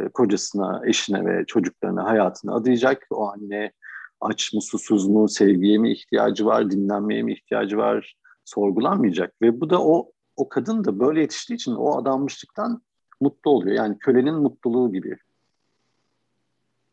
[0.00, 3.06] e, kocasına, eşine ve çocuklarına hayatını adayacak.
[3.10, 3.72] O anne
[4.20, 9.42] aç mı, susuz mu, sevgiye mi ihtiyacı var, dinlenmeye mi ihtiyacı var sorgulanmayacak.
[9.42, 12.82] Ve bu da o o kadın da böyle yetiştiği için o adanmışlıktan
[13.20, 13.76] mutlu oluyor.
[13.76, 15.16] Yani kölenin mutluluğu gibi.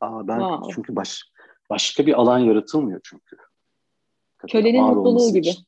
[0.02, 0.74] Aa, ben wow.
[0.76, 1.32] çünkü baş,
[1.70, 3.38] başka bir alan yaratılmıyor çünkü.
[4.38, 5.48] Kadın kölenin mutluluğu gibi.
[5.48, 5.66] Için,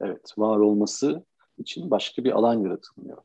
[0.00, 1.24] evet, var olması
[1.58, 3.18] için başka bir alan yaratılmıyor.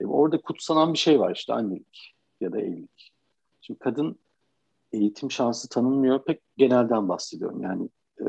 [0.00, 3.12] E, orada kutsanan bir şey var işte annelik ya da evlilik.
[3.60, 4.18] Şimdi kadın
[4.92, 6.24] eğitim şansı tanınmıyor.
[6.24, 7.62] Pek genelden bahsediyorum.
[7.62, 7.88] Yani
[8.20, 8.26] e,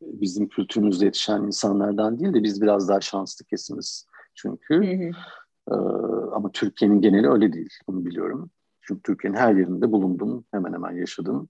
[0.00, 4.74] bizim kültürümüzde yetişen insanlardan değil de biz biraz daha şanslı kesimiz çünkü.
[4.74, 5.10] Hı hı.
[5.70, 5.74] E,
[6.34, 7.74] ama Türkiye'nin geneli öyle değil.
[7.88, 8.50] Bunu biliyorum.
[8.90, 10.44] Çünkü Türkiye'nin her yerinde bulundum.
[10.50, 11.48] Hemen hemen yaşadım.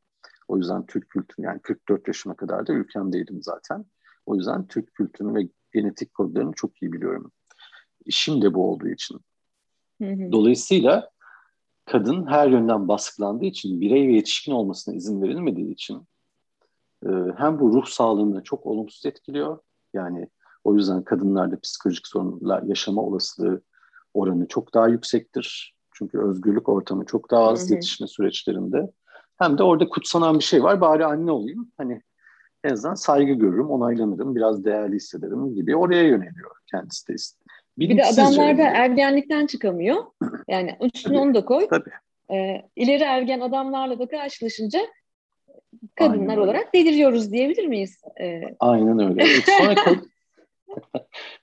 [0.49, 3.85] O yüzden Türk kültürü yani 44 yaşıma kadar da ülkemdeydim zaten.
[4.27, 7.33] O yüzden Türk kültürünü ve genetik kodlarını çok iyi biliyorum.
[8.05, 9.21] İşim de bu olduğu için.
[10.33, 11.11] Dolayısıyla
[11.85, 16.09] kadın her yönden baskılandığı için, birey ve yetişkin olmasına izin verilmediği için
[17.07, 19.59] e, hem bu ruh sağlığını çok olumsuz etkiliyor.
[19.95, 20.29] Yani
[20.65, 23.63] o yüzden kadınlarda psikolojik sorunlar yaşama olasılığı
[24.15, 25.80] oranı çok daha yüksektir.
[26.01, 27.75] Çünkü özgürlük ortamı çok daha az hı hı.
[27.75, 28.91] yetişme süreçlerinde.
[29.39, 30.81] Hem de orada kutsanan bir şey var.
[30.81, 31.73] Bari anne olayım.
[31.77, 32.03] Hani
[32.65, 37.15] en azından saygı görürüm, onaylanırım, biraz değerli hissederim gibi oraya yöneliyor kendisi de.
[37.79, 40.05] Bir de adamlar da ergenlikten çıkamıyor.
[40.49, 41.69] Yani üstüne onu da koy.
[41.69, 41.91] Tabii.
[42.33, 44.81] Ee, ileri ergen adamlarla da karşılaşınca
[45.95, 48.03] kadınlar Aynen olarak deliriyoruz diyebilir miyiz?
[48.21, 49.25] Ee, Aynen öyle.
[49.59, 49.75] Sonra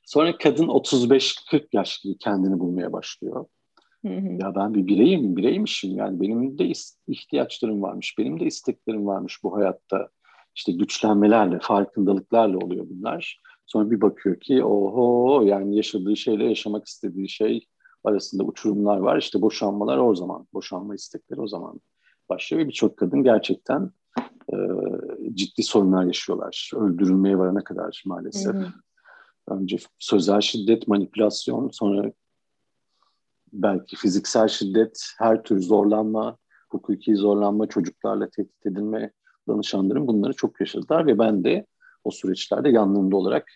[0.05, 3.45] Sonra kadın 35-40 yaş gibi kendini bulmaya başlıyor.
[4.05, 4.37] Hı hı.
[4.41, 6.71] Ya ben bir bireyim, bireymişim yani benim de
[7.07, 10.09] ihtiyaçlarım varmış, benim de isteklerim varmış bu hayatta.
[10.55, 13.41] İşte güçlenmelerle, farkındalıklarla oluyor bunlar.
[13.65, 17.67] Sonra bir bakıyor ki oho yani yaşadığı şeyle yaşamak istediği şey
[18.03, 19.17] arasında uçurumlar var.
[19.17, 21.81] İşte boşanmalar o zaman, boşanma istekleri o zaman
[22.29, 23.91] başlıyor ve birçok kadın gerçekten
[24.53, 24.55] e,
[25.33, 26.71] ciddi sorunlar yaşıyorlar.
[26.75, 28.53] Öldürülmeye varana kadar maalesef.
[28.53, 28.67] Hı hı.
[29.47, 32.11] Önce sözel şiddet, manipülasyon, sonra
[33.61, 36.37] belki fiziksel şiddet, her tür zorlanma,
[36.69, 39.11] hukuki zorlanma, çocuklarla tehdit edilme
[39.47, 41.65] danışanlarım bunları çok yaşadılar ve ben de
[42.03, 43.51] o süreçlerde yanlarında olarak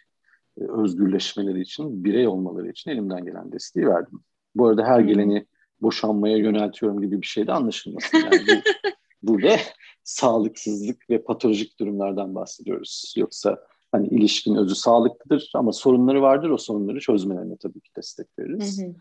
[0.58, 4.20] e, özgürleşmeleri için, birey olmaları için elimden gelen desteği verdim.
[4.56, 5.46] Bu arada her geleni
[5.82, 8.18] boşanmaya yöneltiyorum gibi bir şey de anlaşılmasın.
[8.18, 8.52] Yani bu,
[9.24, 9.56] burada
[10.04, 13.14] sağlıksızlık ve patolojik durumlardan bahsediyoruz.
[13.18, 13.58] Yoksa
[13.92, 16.50] hani ilişkin özü sağlıklıdır ama sorunları vardır.
[16.50, 18.82] O sorunları çözmelerine tabii ki destek veririz.
[18.82, 18.96] Hı hı.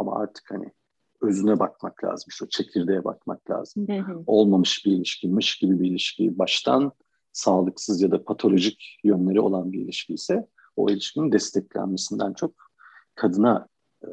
[0.00, 0.72] Ama artık hani
[1.20, 2.26] özüne bakmak lazım.
[2.28, 3.88] İşte o çekirdeğe bakmak lazım.
[3.88, 4.22] Hı hı.
[4.26, 6.92] Olmamış bir ilişkiymiş gibi bir ilişkiyi baştan
[7.32, 12.52] sağlıksız ya da patolojik yönleri olan bir ilişki ise o ilişkinin desteklenmesinden çok
[13.14, 13.68] kadına
[14.02, 14.08] e,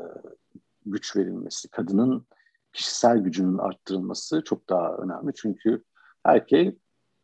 [0.86, 2.26] güç verilmesi, kadının
[2.74, 5.32] kişisel gücünün arttırılması çok daha önemli.
[5.36, 5.84] Çünkü
[6.26, 6.78] erkek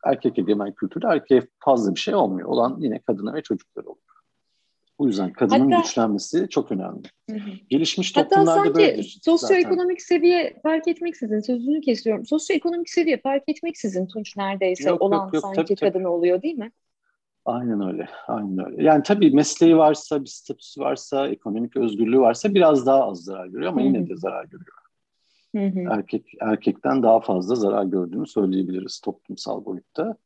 [0.06, 2.50] erkek egemen kültürde erkeğe fazla bir şey olmuyor.
[2.50, 4.13] Olan yine kadına ve çocuklara oluyor.
[5.04, 7.02] Bu yüzden kadının Hatta, güçlenmesi çok önemli.
[7.30, 7.50] Hı hı.
[7.70, 10.18] Gelişmiş toplumlarda Hatta sanki böyle sosyoekonomik zaten.
[10.18, 12.26] seviye fark etmeksizin, sözünü kesiyorum.
[12.26, 16.08] Sosyoekonomik seviye fark etmeksizin Tunç neredeyse yok, olan yok, yok, sanki tabii, kadın tabii.
[16.08, 16.72] oluyor değil mi?
[17.46, 18.84] Aynen öyle, aynen öyle.
[18.84, 23.72] Yani tabii mesleği varsa, bir statüsü varsa, ekonomik özgürlüğü varsa biraz daha az zarar görüyor
[23.72, 23.88] ama Hı-hı.
[23.88, 24.78] yine de zarar görüyor.
[25.56, 25.98] Hı-hı.
[25.98, 30.18] Erkek erkekten daha fazla zarar gördüğünü söyleyebiliriz toplumsal boyutta.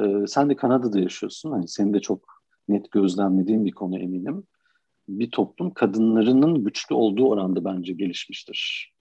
[0.00, 1.50] Ee, sen de Kanada'da yaşıyorsun.
[1.50, 2.39] Hani senin de çok
[2.70, 4.44] net gözlemlediğin bir konu eminim.
[5.08, 8.92] Bir toplum kadınlarının güçlü olduğu oranda bence gelişmiştir.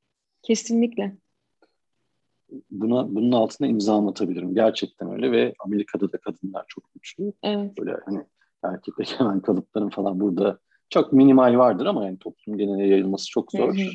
[0.41, 1.17] Kesinlikle.
[2.71, 4.55] Buna bunun altına imza atabilirim.
[4.55, 7.33] Gerçekten öyle ve Amerika'da da kadınlar çok güçlü.
[7.43, 7.77] Evet.
[7.77, 8.25] Böyle hani
[8.63, 13.77] erkek egemen kalıpların falan burada çok minimal vardır ama yani toplum geneline yayılması çok zor.
[13.77, 13.89] Hı hı.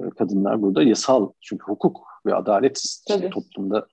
[0.00, 2.82] Ee, kadınlar burada yasal çünkü hukuk ve adalet
[3.30, 3.86] toplumda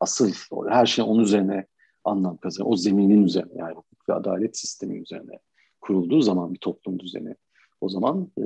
[0.00, 0.32] asıl
[0.68, 1.66] her şey onun üzerine
[2.04, 2.72] anlam kazanıyor.
[2.72, 5.38] O zeminin üzerine yani hukuk ve adalet sistemi üzerine
[5.80, 7.34] kurulduğu zaman bir toplum düzeni
[7.80, 8.42] o zaman e,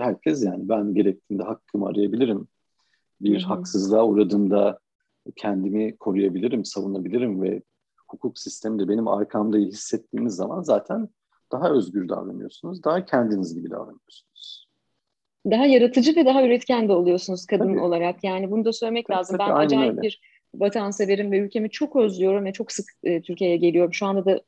[0.00, 2.48] herkes yani ben gerektiğinde hakkımı arayabilirim.
[3.20, 3.48] Bir Hı-hı.
[3.48, 4.78] haksızlığa uğradığımda
[5.36, 7.62] kendimi koruyabilirim, savunabilirim ve
[8.08, 11.08] hukuk sistemi de benim arkamda hissettiğiniz zaman zaten
[11.52, 14.66] daha özgür davranıyorsunuz, daha kendiniz gibi davranıyorsunuz.
[15.50, 17.80] Daha yaratıcı ve daha üretken de oluyorsunuz kadın tabii.
[17.80, 18.24] olarak.
[18.24, 19.38] Yani bunu da söylemek tabii, lazım.
[19.38, 20.02] Tabii, ben acayip öyle.
[20.02, 20.20] bir
[20.54, 23.94] vatanseverim ve ülkemi çok özlüyorum ve çok sık e, Türkiye'ye geliyorum.
[23.94, 24.40] Şu anda da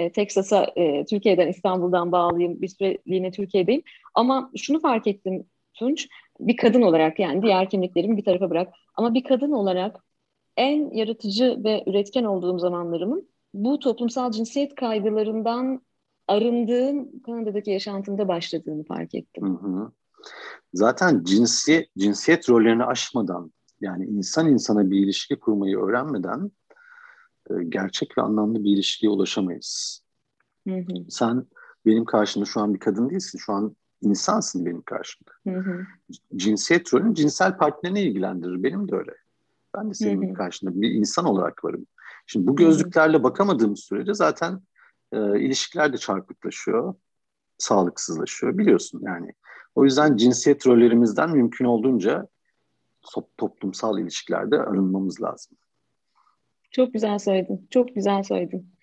[0.00, 2.62] e, Texas'a e, Türkiye'den İstanbul'dan bağlıyım.
[2.62, 3.82] Bir süreliğine Türkiye'deyim.
[4.14, 6.08] Ama şunu fark ettim Tunç,
[6.40, 8.74] bir kadın olarak yani diğer kimliklerimi bir tarafa bırak.
[8.94, 10.04] Ama bir kadın olarak
[10.56, 15.80] en yaratıcı ve üretken olduğum zamanlarımın bu toplumsal cinsiyet kaygılarından
[16.28, 19.44] arındığım Kanada'daki yaşantımda başladığını fark ettim.
[19.44, 19.92] Hı hı.
[20.74, 26.50] Zaten cinsiyet, cinsiyet rollerini aşmadan yani insan insana bir ilişki kurmayı öğrenmeden
[27.68, 30.02] gerçek ve anlamlı bir ilişkiye ulaşamayız.
[30.68, 31.04] Hı hı.
[31.08, 31.46] Sen
[31.86, 33.38] benim karşımda şu an bir kadın değilsin.
[33.38, 35.30] Şu an insansın benim karşımda.
[35.48, 35.86] Hı hı.
[36.36, 38.62] Cinsiyet rolün cinsel partnerini ilgilendirir.
[38.62, 39.12] Benim de öyle.
[39.76, 40.34] Ben de senin hı hı.
[40.34, 41.86] karşında bir insan olarak varım.
[42.26, 43.24] Şimdi bu gözlüklerle hı hı.
[43.24, 44.60] bakamadığım sürece zaten
[45.12, 46.94] e, ilişkiler de çarpıklaşıyor,
[47.58, 49.32] sağlıksızlaşıyor biliyorsun yani.
[49.74, 52.28] O yüzden cinsiyet rollerimizden mümkün olduğunca
[53.38, 55.56] toplumsal ilişkilerde arınmamız lazım.
[56.70, 57.66] Çok güzel söyledin.
[57.70, 58.74] Çok güzel söyledin.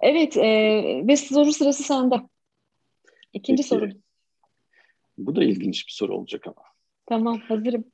[0.00, 0.50] Evet e,
[1.08, 2.14] ve soru sırası sende.
[3.32, 3.68] İkinci Peki.
[3.68, 3.88] soru.
[5.18, 6.66] Bu da ilginç bir soru olacak ama.
[7.06, 7.84] Tamam hazırım.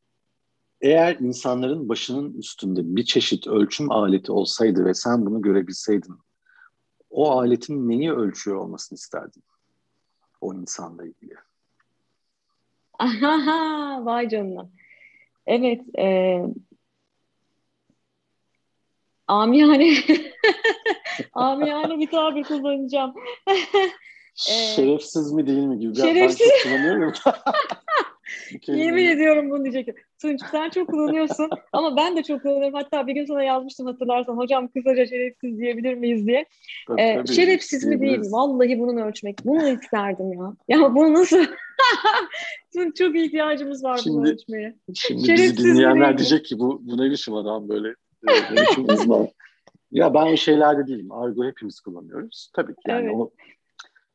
[0.81, 6.15] Eğer insanların başının üstünde bir çeşit ölçüm aleti olsaydı ve sen bunu görebilseydin,
[7.11, 9.43] o aletin neyi ölçüyor olmasını isterdin?
[10.41, 11.35] O insanla ilgili.
[12.99, 14.71] Aha, vay canına.
[15.47, 16.41] Evet, e,
[19.31, 19.95] amiyane
[21.33, 23.15] amiyane bir tabir kullanacağım.
[24.35, 25.97] Şerefsiz mi değil mi gibi.
[25.97, 26.51] Şerefsiz.
[26.65, 27.13] Ben çok kullanıyorum.
[28.69, 29.95] Yemin ediyorum bunu diyecektim.
[30.23, 32.75] Tunç sen çok kullanıyorsun ama ben de çok kullanıyorum.
[32.75, 34.37] Hatta bir gün sana yazmıştım hatırlarsan.
[34.37, 36.45] Hocam kısaca şerefsiz diyebilir miyiz diye.
[36.89, 37.35] Tabii, ee, tabii.
[37.35, 38.33] Şerefsiz mi değil mi?
[38.33, 39.37] Vallahi bunun ölçmek.
[39.45, 40.55] Bunu isterdim ya.
[40.69, 41.45] Ya bu nasıl?
[42.75, 44.75] Tunç çok ihtiyacımız var şimdi, bunu ölçmeye.
[44.95, 47.95] Şimdi şerefsiz bizi dinleyenler diyecek ki bu, bu ne biçim adam böyle.
[48.23, 49.29] Ne uzman.
[49.91, 51.13] Ya ben o şeylerde değilim.
[51.13, 52.51] Argo hepimiz kullanıyoruz.
[52.55, 53.15] Tabii ki yani evet.
[53.17, 53.31] o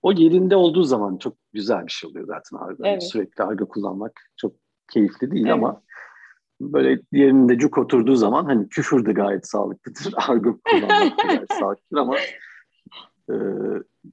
[0.06, 2.84] o yerinde olduğu zaman çok güzel bir şey oluyor zaten argo.
[2.86, 3.04] Evet.
[3.04, 4.54] Sürekli argo kullanmak çok
[4.94, 5.54] keyifli değil evet.
[5.54, 5.82] ama
[6.62, 10.14] böyle yerinde cuk oturduğu zaman hani küfür de gayet sağlıklıdır.
[10.30, 12.18] Argo kullanmak da gayet sağlıklıdır ama
[13.30, 13.36] e,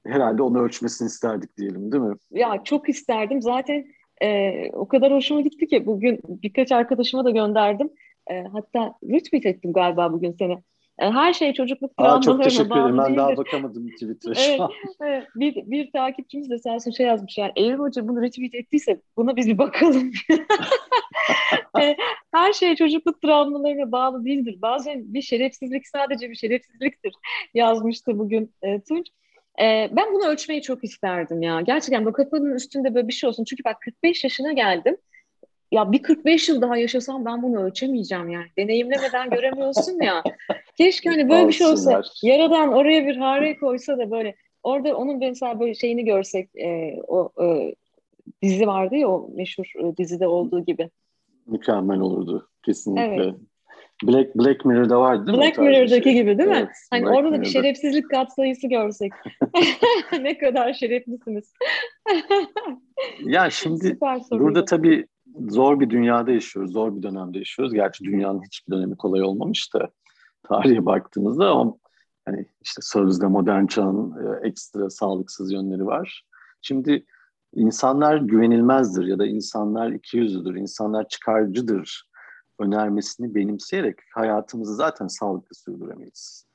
[0.06, 2.16] herhalde onu ölçmesini isterdik diyelim değil mi?
[2.30, 3.42] Ya çok isterdim.
[3.42, 3.84] Zaten
[4.22, 7.90] e, o kadar hoşuma gitti ki bugün birkaç arkadaşıma da gönderdim.
[8.30, 10.58] E, hatta retweet ettim galiba bugün seni.
[10.98, 12.98] E, her şey çocukluk travmalarına bağlı Çok teşekkür ederim.
[12.98, 14.60] Ben daha bakamadım Twitter'a evet,
[15.00, 15.26] evet.
[15.36, 19.46] Bir, bir takipçimiz de Selçuk şey yazmış yani Evrim Hoca bunu retweet ettiyse buna biz
[19.46, 20.12] bir bakalım.
[21.80, 21.96] E,
[22.34, 24.58] her şey çocukluk travmalarına bağlı değildir.
[24.62, 27.12] Bazen bir şerefsizlik sadece bir şerefsizliktir
[27.54, 29.06] yazmıştı bugün e, Tunç.
[29.60, 31.60] E, ben bunu ölçmeyi çok isterdim ya.
[31.60, 33.44] Gerçekten bu kafanın üstünde böyle bir şey olsun.
[33.44, 34.96] Çünkü bak 45 yaşına geldim
[35.72, 38.46] ya bir 45 yıl daha yaşasam ben bunu ölçemeyeceğim yani.
[38.58, 40.22] Deneyimlemeden göremiyorsun ya.
[40.78, 42.02] Keşke hani böyle bir şey olsa.
[42.22, 47.32] Yaradan oraya bir hare koysa da böyle orada onun mesela böyle şeyini görsek e, o
[47.42, 47.74] e,
[48.42, 50.90] dizi vardı ya o meşhur e, dizide olduğu gibi.
[51.46, 53.24] Mükemmel olurdu kesinlikle.
[53.24, 53.34] Evet.
[54.02, 55.64] Black Black Mirror'da vardı değil Black mi?
[55.64, 56.14] Black Mirror'daki şey.
[56.14, 56.56] gibi değil mi?
[56.58, 59.12] Evet, hani Black orada da bir şerefsizlik katsayısı görsek.
[60.20, 61.52] ne kadar şereflisiniz.
[63.20, 63.98] ya şimdi
[64.30, 65.06] burada tabii
[65.48, 67.74] zor bir dünyada yaşıyoruz, zor bir dönemde yaşıyoruz.
[67.74, 69.90] Gerçi dünyanın hiçbir dönemi kolay olmamış da
[70.42, 71.74] tarihe baktığımızda ama
[72.24, 76.22] hani işte sözde modern çağın e, ekstra sağlıksız yönleri var.
[76.62, 77.06] Şimdi
[77.54, 82.08] insanlar güvenilmezdir ya da insanlar ikiyüzlüdür, insanlar çıkarcıdır
[82.58, 86.46] önermesini benimseyerek hayatımızı zaten sağlıklı sürdüremeyiz.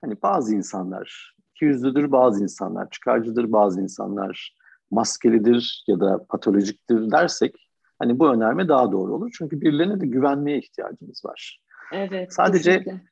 [0.00, 4.56] Hani bazı insanlar ikiyüzlüdür, bazı insanlar çıkarcıdır, bazı insanlar
[4.90, 7.65] maskelidir ya da patolojiktir dersek
[7.98, 9.34] hani bu önerme daha doğru olur.
[9.38, 11.60] Çünkü birilerine de güvenmeye ihtiyacımız var.
[11.92, 12.32] Evet.
[12.32, 13.04] Sadece kesinlikle.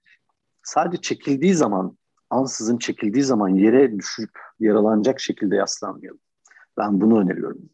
[0.63, 1.97] sadece çekildiği zaman
[2.31, 6.21] ansızın çekildiği zaman yere düşüp yaralanacak şekilde yaslanmayalım.
[6.79, 7.71] Ben bunu öneriyorum.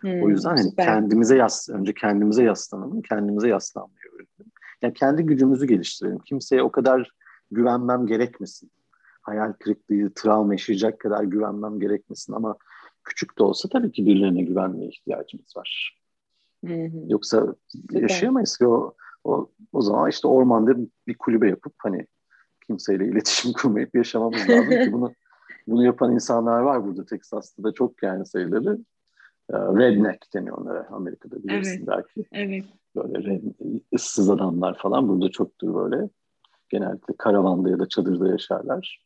[0.00, 4.52] Hmm, o yüzden hani kendimize yas önce kendimize yaslanalım, kendimize yaslanmayı öğrenelim.
[4.82, 6.18] Yani kendi gücümüzü geliştirelim.
[6.18, 7.10] Kimseye o kadar
[7.50, 8.70] güvenmem gerekmesin.
[9.22, 12.56] Hayal kırıklığı, travma yaşayacak kadar güvenmem gerekmesin ama
[13.04, 15.98] küçük de olsa tabii ki birilerine güvenmeye ihtiyacımız var.
[16.66, 18.00] Hı Yoksa Süper.
[18.00, 22.06] yaşayamayız ki o, o o zaman işte ormanda bir kulübe yapıp hani
[22.66, 25.12] kimseyle iletişim kurmayıp yaşamamız lazım ki bunu
[25.66, 28.78] bunu yapan insanlar var burada Texas'ta da çok yani sayıları.
[29.50, 31.88] Ee, redneck deniyor onlara Amerika'da bilirsin evet.
[31.88, 32.28] belki.
[32.32, 32.64] Evet.
[32.96, 33.42] Böyle red,
[33.94, 36.08] ıssız adamlar falan burada çoktur böyle.
[36.68, 39.04] Genellikle karavanda ya da çadırda yaşarlar.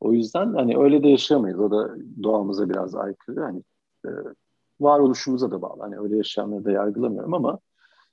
[0.00, 1.60] O yüzden hani öyle de yaşayamayız.
[1.60, 3.40] O da doğamıza biraz aykırı.
[3.40, 3.62] Hani
[4.06, 4.10] e,
[4.80, 5.82] varoluşumuza da bağlı.
[5.82, 7.58] Hani öyle yaşayanları da yargılamıyorum ama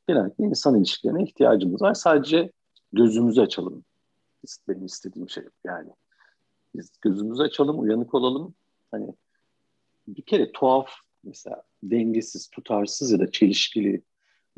[0.07, 1.93] genellikle insan ilişkilerine ihtiyacımız var.
[1.93, 2.51] Sadece
[2.93, 3.83] gözümüzü açalım.
[4.67, 5.89] Benim istediğim şey yani.
[6.75, 8.53] Biz gözümüzü açalım, uyanık olalım.
[8.91, 9.13] Hani
[10.07, 10.89] bir kere tuhaf
[11.23, 14.03] mesela dengesiz, tutarsız ya da çelişkili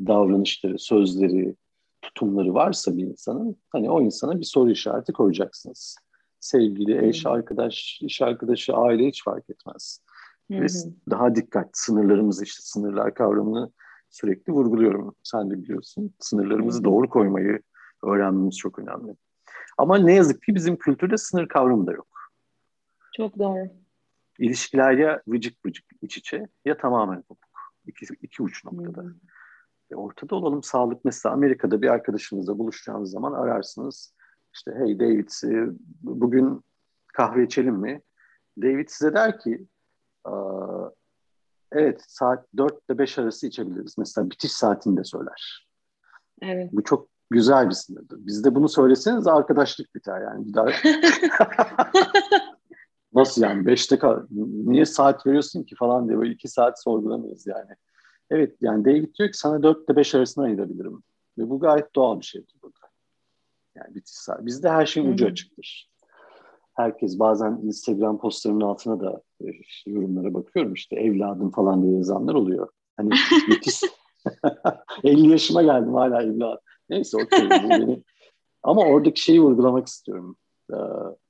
[0.00, 1.56] davranışları, sözleri,
[2.02, 5.96] tutumları varsa bir insanın hani o insana bir soru işareti koyacaksınız.
[6.40, 10.00] Sevgili, eş, arkadaş, iş arkadaşı, aile hiç fark etmez.
[10.50, 10.62] Hı hı.
[10.62, 10.66] Ve
[11.10, 13.72] daha dikkat, sınırlarımızı işte sınırlar kavramını
[14.10, 15.14] sürekli vurguluyorum.
[15.22, 16.14] Sen de biliyorsun.
[16.20, 17.60] Sınırlarımızı doğru koymayı
[18.04, 19.16] öğrenmemiz çok önemli.
[19.78, 22.08] Ama ne yazık ki bizim kültürde sınır kavramı da yok.
[23.16, 23.68] Çok doğru.
[24.38, 27.50] İlişkiler ya vıcık vıcık iç içe ya tamamen kopuk.
[27.86, 29.04] İki, iki uç noktada.
[29.90, 31.04] E ortada olalım sağlık.
[31.04, 34.14] Mesela Amerika'da bir arkadaşınızla buluşacağınız zaman ararsınız.
[34.54, 35.28] İşte hey David
[36.02, 36.64] bugün
[37.06, 38.02] kahve içelim mi?
[38.62, 39.66] David size der ki
[41.72, 43.98] evet saat 4 ile 5 arası içebiliriz.
[43.98, 45.68] Mesela bitiş saatini de söyler.
[46.42, 46.72] Evet.
[46.72, 48.26] Bu çok güzel bir sınırdır.
[48.26, 50.46] Bizde bunu söyleseniz arkadaşlık biter yani.
[50.46, 50.66] Bir daha...
[53.14, 53.66] Nasıl yani?
[53.66, 57.70] Beşte kal niye saat veriyorsun ki falan diye böyle iki saat sorgulamayız yani.
[58.30, 61.02] Evet yani David diyor ki sana dört ile beş arasında ayırabilirim.
[61.38, 62.78] Ve bu gayet doğal bir şeydir burada.
[63.74, 64.46] Yani bitiş saat.
[64.46, 65.90] Bizde her şeyin ucu açıktır.
[66.76, 72.34] Herkes bazen Instagram postlarının altına da e, işte yorumlara bakıyorum işte evladım falan diye yazanlar
[72.34, 72.68] oluyor.
[72.96, 73.10] Hani
[73.50, 73.80] bitiş
[75.04, 76.58] 50 yaşıma geldim hala evladım.
[76.90, 77.48] Neyse okey.
[78.62, 80.36] Ama oradaki şeyi vurgulamak istiyorum.
[80.72, 80.76] Ee,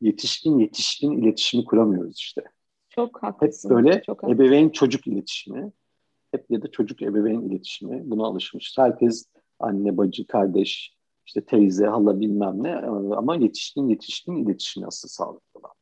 [0.00, 2.42] yetişkin yetişkin iletişimi kuramıyoruz işte.
[2.88, 3.68] Çok haklısın.
[3.68, 5.72] Hep böyle Çok ebeveyn çocuk iletişimi.
[6.30, 8.10] Hep ya da çocuk ebeveyn iletişimi.
[8.10, 8.74] Buna alışmış.
[8.78, 9.26] Herkes
[9.58, 10.95] anne, bacı, kardeş,
[11.26, 12.76] işte teyze, hala bilmem ne
[13.16, 15.72] ama yetişkin yetişkin iletişimi asıl sağlıklı olan.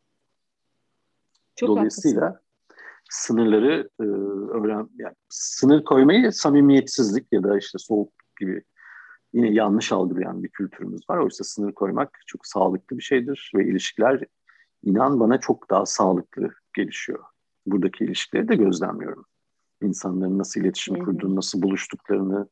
[1.57, 2.45] Çok Dolayısıyla haklısın.
[3.11, 4.05] sınırları e,
[4.59, 8.65] öğren yani sınır koymayı samimiyetsizlik ya da işte soğuk gibi
[9.33, 11.19] yine yanlış algılayan bir kültürümüz var.
[11.19, 14.25] Oysa sınır koymak çok sağlıklı bir şeydir ve ilişkiler
[14.83, 17.25] inan bana çok daha sağlıklı gelişiyor.
[17.67, 19.25] Buradaki ilişkileri de gözlemliyorum.
[19.83, 22.49] İnsanların nasıl iletişim kurduğunu, nasıl buluştuklarını,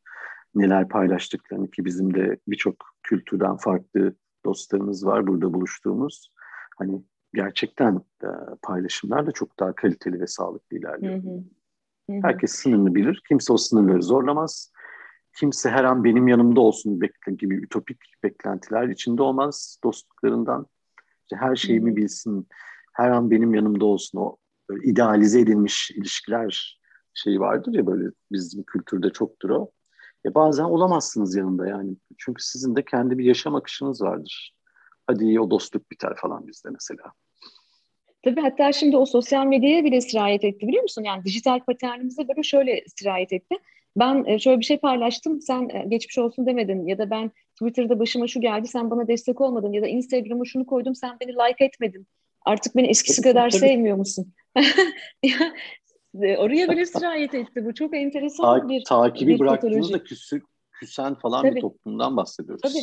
[0.55, 6.33] neler paylaştıklarını ki bizim de birçok kültürden farklı dostlarımız var burada buluştuğumuz.
[6.79, 7.03] Hani
[7.35, 8.29] gerçekten e,
[8.63, 11.15] paylaşımlar da çok daha kaliteli ve sağlıklı ilerliyor.
[11.15, 11.33] Hı hı.
[12.11, 12.21] Hı hı.
[12.23, 13.23] Herkes sınırını bilir.
[13.29, 14.73] Kimse o sınırları zorlamaz
[15.39, 20.67] kimse her an benim yanımda olsun bekle gibi ütopik beklentiler içinde olmaz dostluklarından.
[21.23, 22.49] İşte her şeyimi bilsin,
[22.93, 24.37] her an benim yanımda olsun o
[24.83, 26.81] idealize edilmiş ilişkiler
[27.15, 29.71] şeyi vardır ya böyle bizim kültürde çoktur o.
[30.27, 31.97] E bazen olamazsınız yanında yani.
[32.19, 34.55] Çünkü sizin de kendi bir yaşam akışınız vardır.
[35.07, 37.13] Hadi o dostluk biter falan bizde mesela.
[38.25, 41.03] Tabii hatta şimdi o sosyal medyaya bile sirayet etti biliyor musun?
[41.03, 43.57] Yani dijital paternimize böyle şöyle sirayet etti
[43.97, 47.99] ben e, şöyle bir şey paylaştım sen e, geçmiş olsun demedin ya da ben Twitter'da
[47.99, 51.65] başıma şu geldi sen bana destek olmadın ya da Instagram'a şunu koydum sen beni like
[51.65, 52.07] etmedin.
[52.45, 53.61] Artık beni eskisi kadar tabii.
[53.61, 54.33] sevmiyor musun?
[56.21, 57.65] E, oraya bile sirayet etti.
[57.65, 60.43] Bu çok enteresan Ta- bir Takibi bir bıraktığınızda küsü,
[60.73, 61.57] küsen falan tabii.
[61.57, 62.63] bir toplumdan bahsediyoruz.
[62.63, 62.83] Tabii.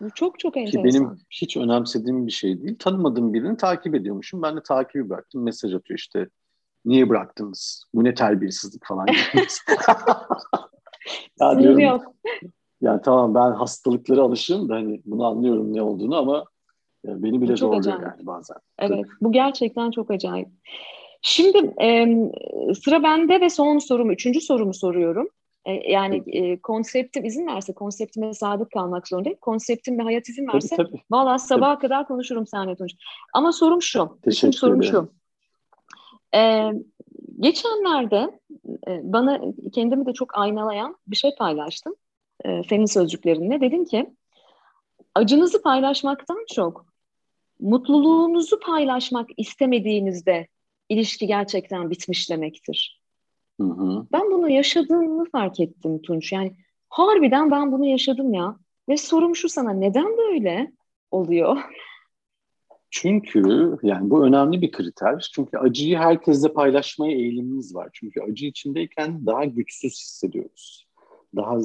[0.00, 0.82] Bu çok çok enteresan.
[0.82, 2.76] Ki benim hiç önemsediğim bir şey değil.
[2.78, 4.42] Tanımadığım birini takip ediyormuşum.
[4.42, 5.42] Ben de takibi bıraktım.
[5.42, 6.28] Mesaj atıyor işte.
[6.84, 7.84] Niye bıraktınız?
[7.94, 9.06] Bu ne terbiyesizlik falan.
[11.40, 12.14] ya diyorum, yok.
[12.80, 16.44] Yani tamam ben hastalıklara alışığım da hani bunu anlıyorum ne olduğunu ama
[17.04, 18.56] yani beni bile zorluyor yani bazen.
[18.78, 19.08] Evet Tabii.
[19.20, 20.48] bu gerçekten çok acayip.
[21.26, 22.06] Şimdi e,
[22.74, 25.28] sıra bende ve son sorumu, üçüncü sorumu soruyorum.
[25.64, 29.38] E, yani e, konseptim izin verse konseptime sadık kalmak zorundayım.
[29.40, 31.02] Konseptim ve hayat izin verse tabii, tabii.
[31.10, 31.80] valla sabaha tabii.
[31.80, 32.94] kadar konuşurum seninle Tunç.
[33.32, 34.18] Ama sorum şu.
[34.22, 35.12] Teşekkür sorum şu.
[36.34, 36.70] E,
[37.40, 38.40] geçenlerde
[38.88, 39.40] e, bana
[39.72, 41.94] kendimi de çok aynalayan bir şey paylaştım.
[42.44, 43.60] E, senin sözcüklerinle.
[43.60, 44.06] Dedim ki
[45.14, 46.86] acınızı paylaşmaktan çok
[47.60, 50.48] mutluluğunuzu paylaşmak istemediğinizde
[50.88, 53.02] ilişki gerçekten bitmiş demektir.
[53.60, 54.06] Hı hı.
[54.12, 56.32] Ben bunu yaşadığımı fark ettim Tunç.
[56.32, 56.56] Yani
[56.88, 58.56] harbiden ben bunu yaşadım ya.
[58.88, 60.72] Ve sorum şu sana neden böyle
[61.10, 61.56] oluyor?
[62.90, 63.42] Çünkü
[63.82, 65.30] yani bu önemli bir kriter.
[65.34, 67.90] Çünkü acıyı herkesle paylaşmaya eğilimimiz var.
[67.92, 70.86] Çünkü acı içindeyken daha güçsüz hissediyoruz.
[71.36, 71.58] Daha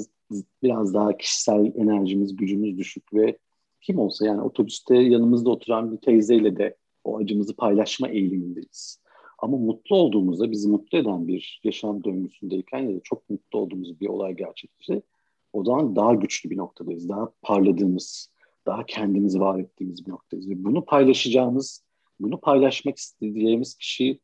[0.63, 3.37] biraz daha kişisel enerjimiz, gücümüz düşük ve
[3.81, 9.01] kim olsa yani otobüste yanımızda oturan bir teyzeyle de o acımızı paylaşma eğilimindeyiz.
[9.41, 14.07] Ama mutlu olduğumuzda, bizi mutlu eden bir yaşam döngüsündeyken ya da çok mutlu olduğumuz bir
[14.07, 15.01] olay gerçekleşti.
[15.53, 17.09] O zaman daha güçlü bir noktadayız.
[17.09, 18.31] Daha parladığımız,
[18.65, 20.49] daha kendimizi var ettiğimiz bir noktadayız.
[20.49, 21.83] Ve bunu paylaşacağımız,
[22.19, 24.19] bunu paylaşmak istediğimiz kişi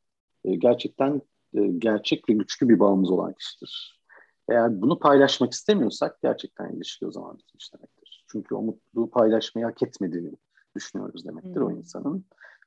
[0.45, 1.21] e, gerçekten
[1.53, 4.01] e, gerçek ve güçlü bir bağımız olan kişidir.
[4.49, 8.25] Eğer bunu paylaşmak istemiyorsak gerçekten ilişki o zaman bitmiş demektir.
[8.31, 10.31] Çünkü o mutluluğu paylaşmayı hak etmediğini
[10.75, 11.65] düşünüyoruz demektir hmm.
[11.65, 12.25] o insanın.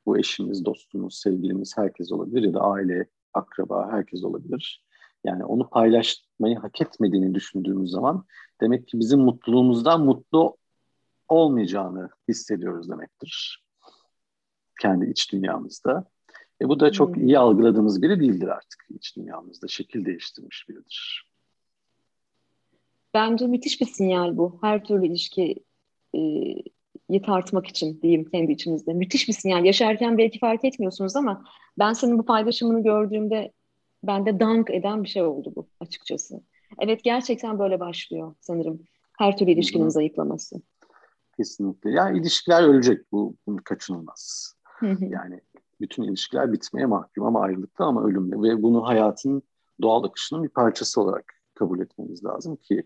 [0.09, 4.85] Bu eşimiz, dostumuz, sevgilimiz herkes olabilir ya da aile, akraba herkes olabilir.
[5.25, 8.25] Yani onu paylaşmayı hak etmediğini düşündüğümüz zaman
[8.61, 10.57] demek ki bizim mutluluğumuzdan mutlu
[11.29, 13.65] olmayacağını hissediyoruz demektir.
[14.81, 16.05] Kendi iç dünyamızda.
[16.63, 17.23] E bu da çok hmm.
[17.23, 19.69] iyi algıladığımız biri değildir artık iç dünyamızda.
[19.69, 21.31] Şekil değiştirmiş biridir.
[23.15, 24.59] Bence müthiş bir sinyal bu.
[24.61, 25.65] Her türlü ilişki
[26.15, 26.21] e,
[27.23, 28.93] tartmak için diyeyim kendi içimizde.
[28.93, 29.65] Müthiş bir sinyal.
[29.65, 31.45] Yaşarken belki fark etmiyorsunuz ama
[31.79, 33.53] ben senin bu paylaşımını gördüğümde
[34.03, 36.43] bende dank eden bir şey oldu bu açıkçası.
[36.79, 38.81] Evet gerçekten böyle başlıyor sanırım.
[39.19, 39.91] Her türlü ilişkinin Hı-hı.
[39.91, 40.57] zayıflaması.
[41.37, 41.91] Kesinlikle.
[41.91, 43.13] Yani ilişkiler ölecek.
[43.13, 44.55] Bu, bunu kaçınılmaz.
[45.01, 45.41] yani
[45.81, 49.43] bütün ilişkiler bitmeye mahkum ama ayrılıkta ama ölümle ve bunu hayatın
[49.83, 52.85] doğal akışının bir parçası olarak kabul etmemiz lazım ki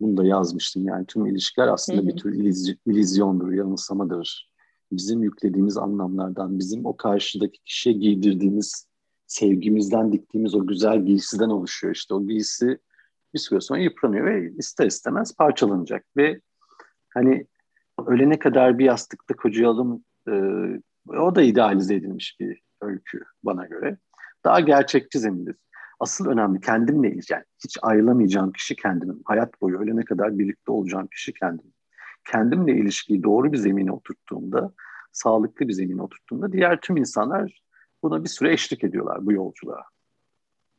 [0.00, 0.86] bunu da yazmıştım.
[0.86, 2.08] Yani tüm ilişkiler aslında hı hı.
[2.08, 4.50] bir tür iliz, ilizyondur, yanılsamadır.
[4.92, 8.86] Bizim yüklediğimiz anlamlardan, bizim o karşıdaki kişiye giydirdiğimiz
[9.26, 11.94] sevgimizden diktiğimiz o güzel giysiden oluşuyor.
[11.94, 12.78] İşte o giysi
[13.34, 16.06] bir süre sonra yıpranıyor ve ister istemez parçalanacak.
[16.16, 16.40] Ve
[17.14, 17.46] hani
[18.06, 20.32] ölene kadar bir yastıkta kocayalım e,
[21.08, 23.98] o da idealize edilmiş bir öykü bana göre.
[24.44, 25.54] Daha gerçekçi zeminde
[26.00, 27.08] Asıl önemli kendimle.
[27.08, 29.20] Yani hiç ayrılamayacağım kişi kendimim.
[29.24, 31.72] Hayat boyu ölene kadar birlikte olacağım kişi kendim.
[32.24, 34.72] Kendimle ilişkiyi doğru bir zemine oturttuğumda,
[35.12, 37.62] sağlıklı bir zemine oturttuğumda diğer tüm insanlar
[38.02, 39.84] buna bir süre eşlik ediyorlar bu yolculuğa.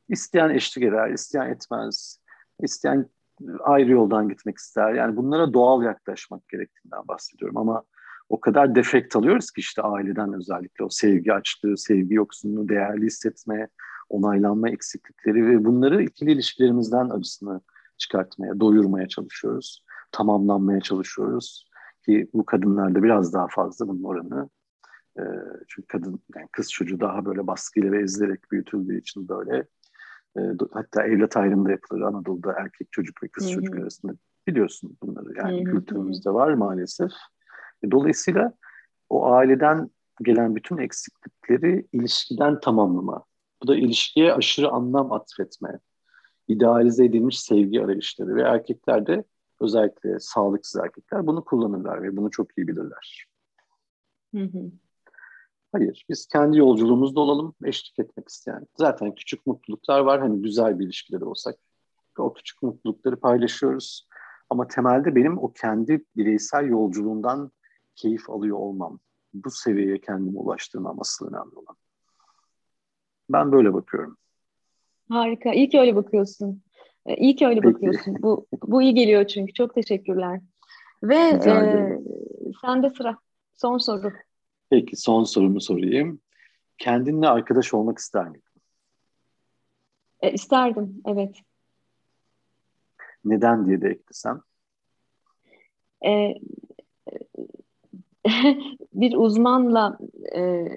[0.10, 2.20] İsteyen eşlik eder, isteyen etmez,
[2.60, 3.10] isteyen
[3.60, 4.94] ayrı yoldan gitmek ister.
[4.94, 7.84] Yani bunlara doğal yaklaşmak gerektiğinden bahsediyorum ama
[8.30, 13.68] o kadar defekt alıyoruz ki işte aileden özellikle o sevgi açlığı, sevgi yoksunluğu, değerli hissetme,
[14.10, 17.62] onaylanma eksiklikleri ve bunları ikili ilişkilerimizden acısını
[17.98, 19.84] çıkartmaya, doyurmaya çalışıyoruz.
[20.12, 21.68] Tamamlanmaya çalışıyoruz.
[22.06, 24.50] Ki bu kadınlarda biraz daha fazla bunun oranı.
[25.20, 25.24] E,
[25.68, 29.68] çünkü kadın, yani kız çocuğu daha böyle baskıyla ve ezilerek büyütüldüğü için böyle.
[30.38, 30.42] E,
[30.72, 33.54] hatta evlat ayrımı da yapılır Anadolu'da erkek çocuk ve kız Hı-hı.
[33.54, 34.14] çocuk arasında.
[34.48, 35.74] Biliyorsun bunları yani Hı-hı.
[35.74, 37.12] kültürümüzde var maalesef.
[37.84, 38.54] E, dolayısıyla
[39.10, 39.90] o aileden
[40.24, 43.24] gelen bütün eksiklikleri ilişkiden tamamlama
[43.64, 45.80] bu da ilişkiye aşırı anlam atfetme,
[46.48, 49.24] idealize edilmiş sevgi arayışları ve erkeklerde
[49.60, 53.28] özellikle sağlıksız erkekler bunu kullanırlar ve bunu çok iyi bilirler.
[54.36, 54.72] Hı hı.
[55.72, 58.68] Hayır, biz kendi yolculuğumuzda olalım, eşlik etmek isteyen.
[58.78, 61.56] Zaten küçük mutluluklar var, hani güzel bir ilişkide de olsak.
[62.18, 64.08] O küçük mutlulukları paylaşıyoruz.
[64.50, 67.52] Ama temelde benim o kendi bireysel yolculuğundan
[67.96, 69.00] keyif alıyor olmam.
[69.34, 71.76] Bu seviyeye kendimi ulaştırmam asıl önemli olan.
[73.30, 74.18] Ben böyle bakıyorum.
[75.10, 75.54] Harika.
[75.54, 76.62] İyi ki öyle bakıyorsun.
[77.06, 77.74] Ee, iyi ki öyle Peki.
[77.74, 78.16] bakıyorsun.
[78.20, 79.54] Bu, bu iyi geliyor çünkü.
[79.54, 80.42] Çok teşekkürler.
[81.04, 82.00] Ve e,
[82.62, 83.18] sende sıra.
[83.54, 84.14] Son soru.
[84.70, 86.20] Peki son sorumu sorayım.
[86.78, 88.44] Kendinle arkadaş olmak ister miydin?
[90.22, 91.36] E, isterdim, evet.
[93.26, 94.42] Neden diye de eklesem?
[96.06, 96.34] E,
[98.94, 99.98] bir uzmanla
[100.36, 100.68] e,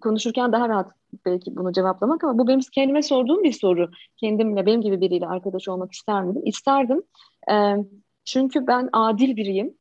[0.00, 0.92] konuşurken daha rahat
[1.26, 3.90] belki bunu cevaplamak ama bu benim kendime sorduğum bir soru.
[4.16, 6.42] Kendimle, benim gibi biriyle arkadaş olmak ister miydim?
[6.44, 7.02] İsterdim.
[7.50, 7.76] E,
[8.24, 9.74] çünkü ben adil biriyim.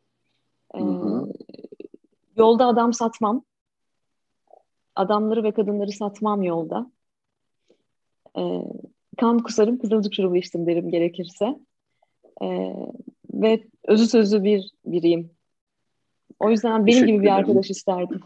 [0.75, 0.79] E,
[2.37, 3.43] Yolda adam satmam.
[4.95, 6.91] Adamları ve kadınları satmam yolda.
[8.37, 8.41] E,
[9.17, 11.59] kan kusarım, kızılcık şurubu içtim derim gerekirse.
[12.41, 12.73] E,
[13.33, 15.31] ve özü sözü bir biriyim.
[16.39, 18.21] O yüzden benim gibi bir arkadaş isterdim.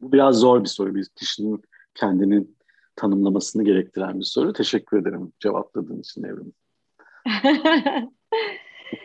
[0.00, 0.94] Bu biraz zor bir soru.
[0.94, 1.62] Bir kişinin
[1.94, 2.46] kendini
[2.96, 4.52] tanımlamasını gerektiren bir soru.
[4.52, 6.52] Teşekkür ederim cevapladığın için Evrim.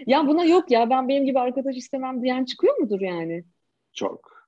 [0.07, 3.43] ya buna yok ya ben benim gibi arkadaş istemem diyen çıkıyor mudur yani?
[3.93, 4.47] Çok.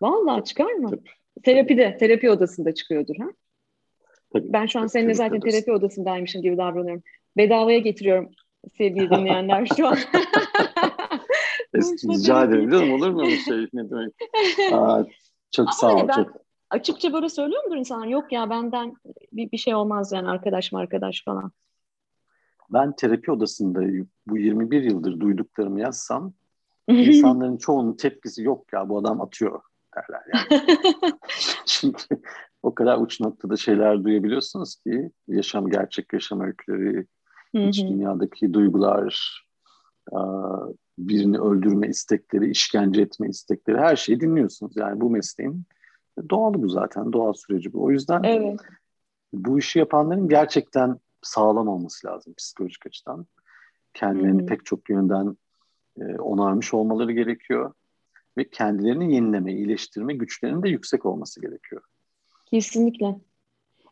[0.00, 0.90] Vallahi çıkar mı?
[0.90, 1.10] Tabii.
[1.42, 3.26] Terapide, terapi odasında çıkıyordur ha?
[4.32, 4.52] Tabii.
[4.52, 5.50] Ben şu an seninle zaten odası.
[5.50, 7.02] terapi odasındaymışım gibi davranıyorum.
[7.36, 8.30] Bedavaya getiriyorum
[8.78, 9.96] sevgili dinleyenler şu an.
[11.74, 14.14] Rica ederim canım olur mu bir şey ne demek.
[14.72, 15.04] Aa,
[15.54, 16.08] çok Ama sağ ol.
[16.08, 16.36] Ben çok...
[16.70, 18.06] Açıkça böyle söylüyor mudur insanlar?
[18.06, 18.94] Yok ya benden
[19.32, 21.52] bir, bir şey olmaz yani arkadaş mı arkadaş falan.
[22.70, 23.80] Ben terapi odasında
[24.26, 26.32] bu 21 yıldır duyduklarımı yazsam
[26.88, 29.60] insanların çoğunun tepkisi yok ya bu adam atıyor
[29.96, 30.72] derler yani.
[31.66, 32.02] Şimdi
[32.62, 37.06] o kadar uç noktada şeyler duyabiliyorsunuz ki yaşam gerçek yaşam öyküleri,
[37.54, 39.44] iç dünyadaki duygular,
[40.98, 44.76] birini öldürme istekleri, işkence etme istekleri her şeyi dinliyorsunuz.
[44.76, 45.64] Yani bu mesleğin
[46.30, 47.84] doğalı bu zaten, doğal süreci bu.
[47.84, 48.60] O yüzden evet.
[49.32, 53.26] bu işi yapanların gerçekten sağlam olması lazım psikolojik açıdan.
[53.94, 54.46] Kendilerini hmm.
[54.46, 55.36] pek çok yönden
[56.00, 57.72] e, onarmış olmaları gerekiyor
[58.38, 61.82] ve kendilerini yenileme, iyileştirme güçlerinin de yüksek olması gerekiyor.
[62.46, 63.16] Kesinlikle.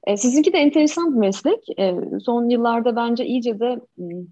[0.04, 1.78] E, sizinki de enteresan bir meslek.
[1.78, 4.26] E, son yıllarda bence iyice de hmm,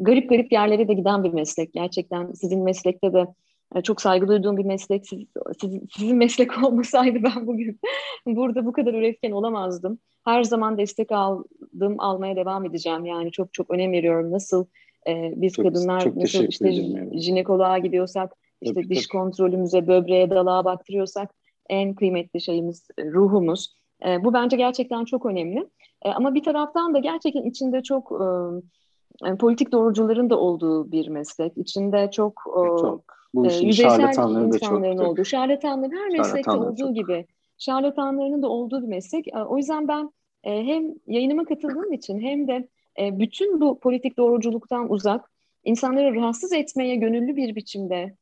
[0.00, 1.72] garip garip yerlere de giden bir meslek.
[1.72, 3.26] Gerçekten sizin meslekte de
[3.74, 5.06] e, çok saygı duyduğum bir meslek.
[5.08, 5.20] Siz,
[5.60, 7.80] sizin, sizin meslek olmasaydı ben bugün
[8.26, 9.98] burada bu kadar üretken olamazdım.
[10.24, 13.06] Her zaman destek aldım, almaya devam edeceğim.
[13.06, 14.32] Yani çok çok önem veriyorum.
[14.32, 14.66] Nasıl
[15.08, 16.72] e, biz çok, kadınlar çok nasıl işte
[17.20, 19.18] jinekoloğa gidiyorsak, işte tabii, diş tabii.
[19.18, 21.30] kontrolümüze, böbreğe, dalağa baktırıyorsak
[21.68, 23.76] en kıymetli şeyimiz e, ruhumuz.
[24.06, 25.68] E, bu bence gerçekten çok önemli.
[26.02, 28.26] E, ama bir taraftan da gerçekten içinde çok e,
[29.24, 31.52] yani politik doğrucuların da olduğu bir meslek.
[31.56, 32.42] İçinde çok,
[32.80, 33.04] çok.
[33.34, 36.94] Bu e, yüzeysel insanların çok, olduğu, şarlatanların her meslekte olduğu çok.
[36.94, 37.26] gibi
[37.58, 39.28] şarlatanlarının da olduğu bir meslek.
[39.28, 40.10] E, o yüzden ben
[40.44, 42.68] e, hem yayınıma katıldığım için hem de
[43.00, 45.30] e, bütün bu politik doğruculuktan uzak,
[45.64, 48.14] insanları rahatsız etmeye gönüllü bir biçimde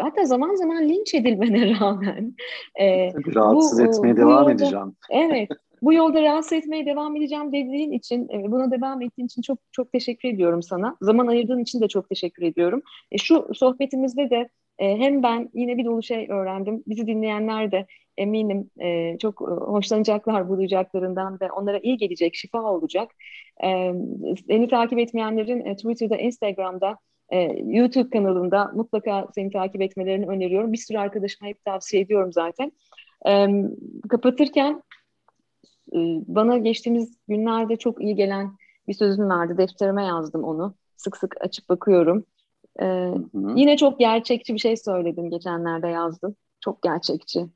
[0.00, 2.34] hatta zaman zaman linç edilmene rağmen
[2.74, 4.96] e, Tabii rahatsız bu, etmeye bu devam yolda, edeceğim.
[5.10, 5.48] Evet.
[5.82, 9.92] Bu yolda rahatsız etmeye devam edeceğim dediğin için, e, buna devam ettiğin için çok çok
[9.92, 10.96] teşekkür ediyorum sana.
[11.00, 12.82] Zaman ayırdığın için de çok teşekkür ediyorum.
[13.12, 14.48] E, şu sohbetimizde de
[14.78, 16.82] e, hem ben yine bir dolu şey öğrendim.
[16.86, 18.70] Bizi dinleyenler de eminim
[19.18, 23.10] çok hoşlanacaklar bu duyacaklarından ve onlara iyi gelecek, şifa olacak.
[24.46, 26.98] Seni takip etmeyenlerin Twitter'da, Instagram'da,
[27.64, 30.72] YouTube kanalında mutlaka seni takip etmelerini öneriyorum.
[30.72, 32.72] Bir sürü arkadaşıma hep tavsiye ediyorum zaten.
[34.08, 34.82] Kapatırken
[36.26, 38.56] bana geçtiğimiz günlerde çok iyi gelen
[38.88, 39.58] bir sözüm vardı.
[39.58, 40.74] Defterime yazdım onu.
[40.96, 42.24] Sık sık açıp bakıyorum.
[42.82, 43.10] Ee,
[43.54, 46.36] yine çok gerçekçi bir şey söyledim geçenlerde yazdım.
[46.60, 47.46] Çok gerçekçi.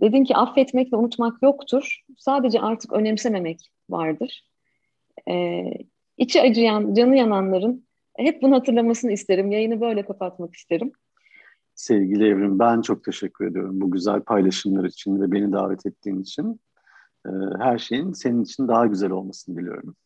[0.00, 2.00] Dedin ki affetmek ve unutmak yoktur.
[2.18, 4.44] Sadece artık önemsememek vardır.
[5.28, 5.72] Ee,
[6.18, 7.86] içi acıyan, canı yananların
[8.16, 9.50] hep bunu hatırlamasını isterim.
[9.50, 10.92] Yayını böyle kapatmak isterim.
[11.74, 16.60] Sevgili Evrim ben çok teşekkür ediyorum bu güzel paylaşımlar için ve beni davet ettiğin için.
[17.26, 19.96] Ee, her şeyin senin için daha güzel olmasını diliyorum.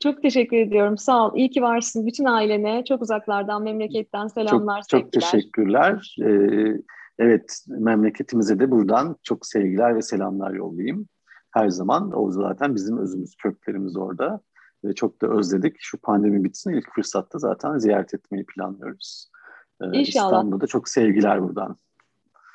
[0.00, 0.98] Çok teşekkür ediyorum.
[0.98, 1.32] Sağ ol.
[1.36, 2.06] İyi ki varsın.
[2.06, 5.20] Bütün ailene çok uzaklardan, memleketten selamlar, çok, sevgiler.
[5.20, 6.16] Çok teşekkürler.
[6.22, 6.82] Ee,
[7.18, 11.08] evet, memleketimize de buradan çok sevgiler ve selamlar yollayayım.
[11.50, 14.40] Her zaman o zaten bizim özümüz, köklerimiz orada.
[14.84, 15.76] Ve çok da özledik.
[15.78, 19.30] Şu pandemi bitsin ilk fırsatta zaten ziyaret etmeyi planlıyoruz.
[19.82, 20.26] Ee, İnşallah.
[20.26, 21.76] İstanbul'da çok sevgiler buradan.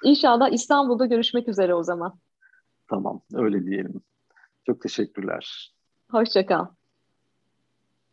[0.03, 2.19] İnşallah İstanbul'da görüşmek üzere o zaman.
[2.87, 4.01] Tamam, öyle diyelim.
[4.65, 5.73] Çok teşekkürler.
[6.11, 6.65] Hoşçakal.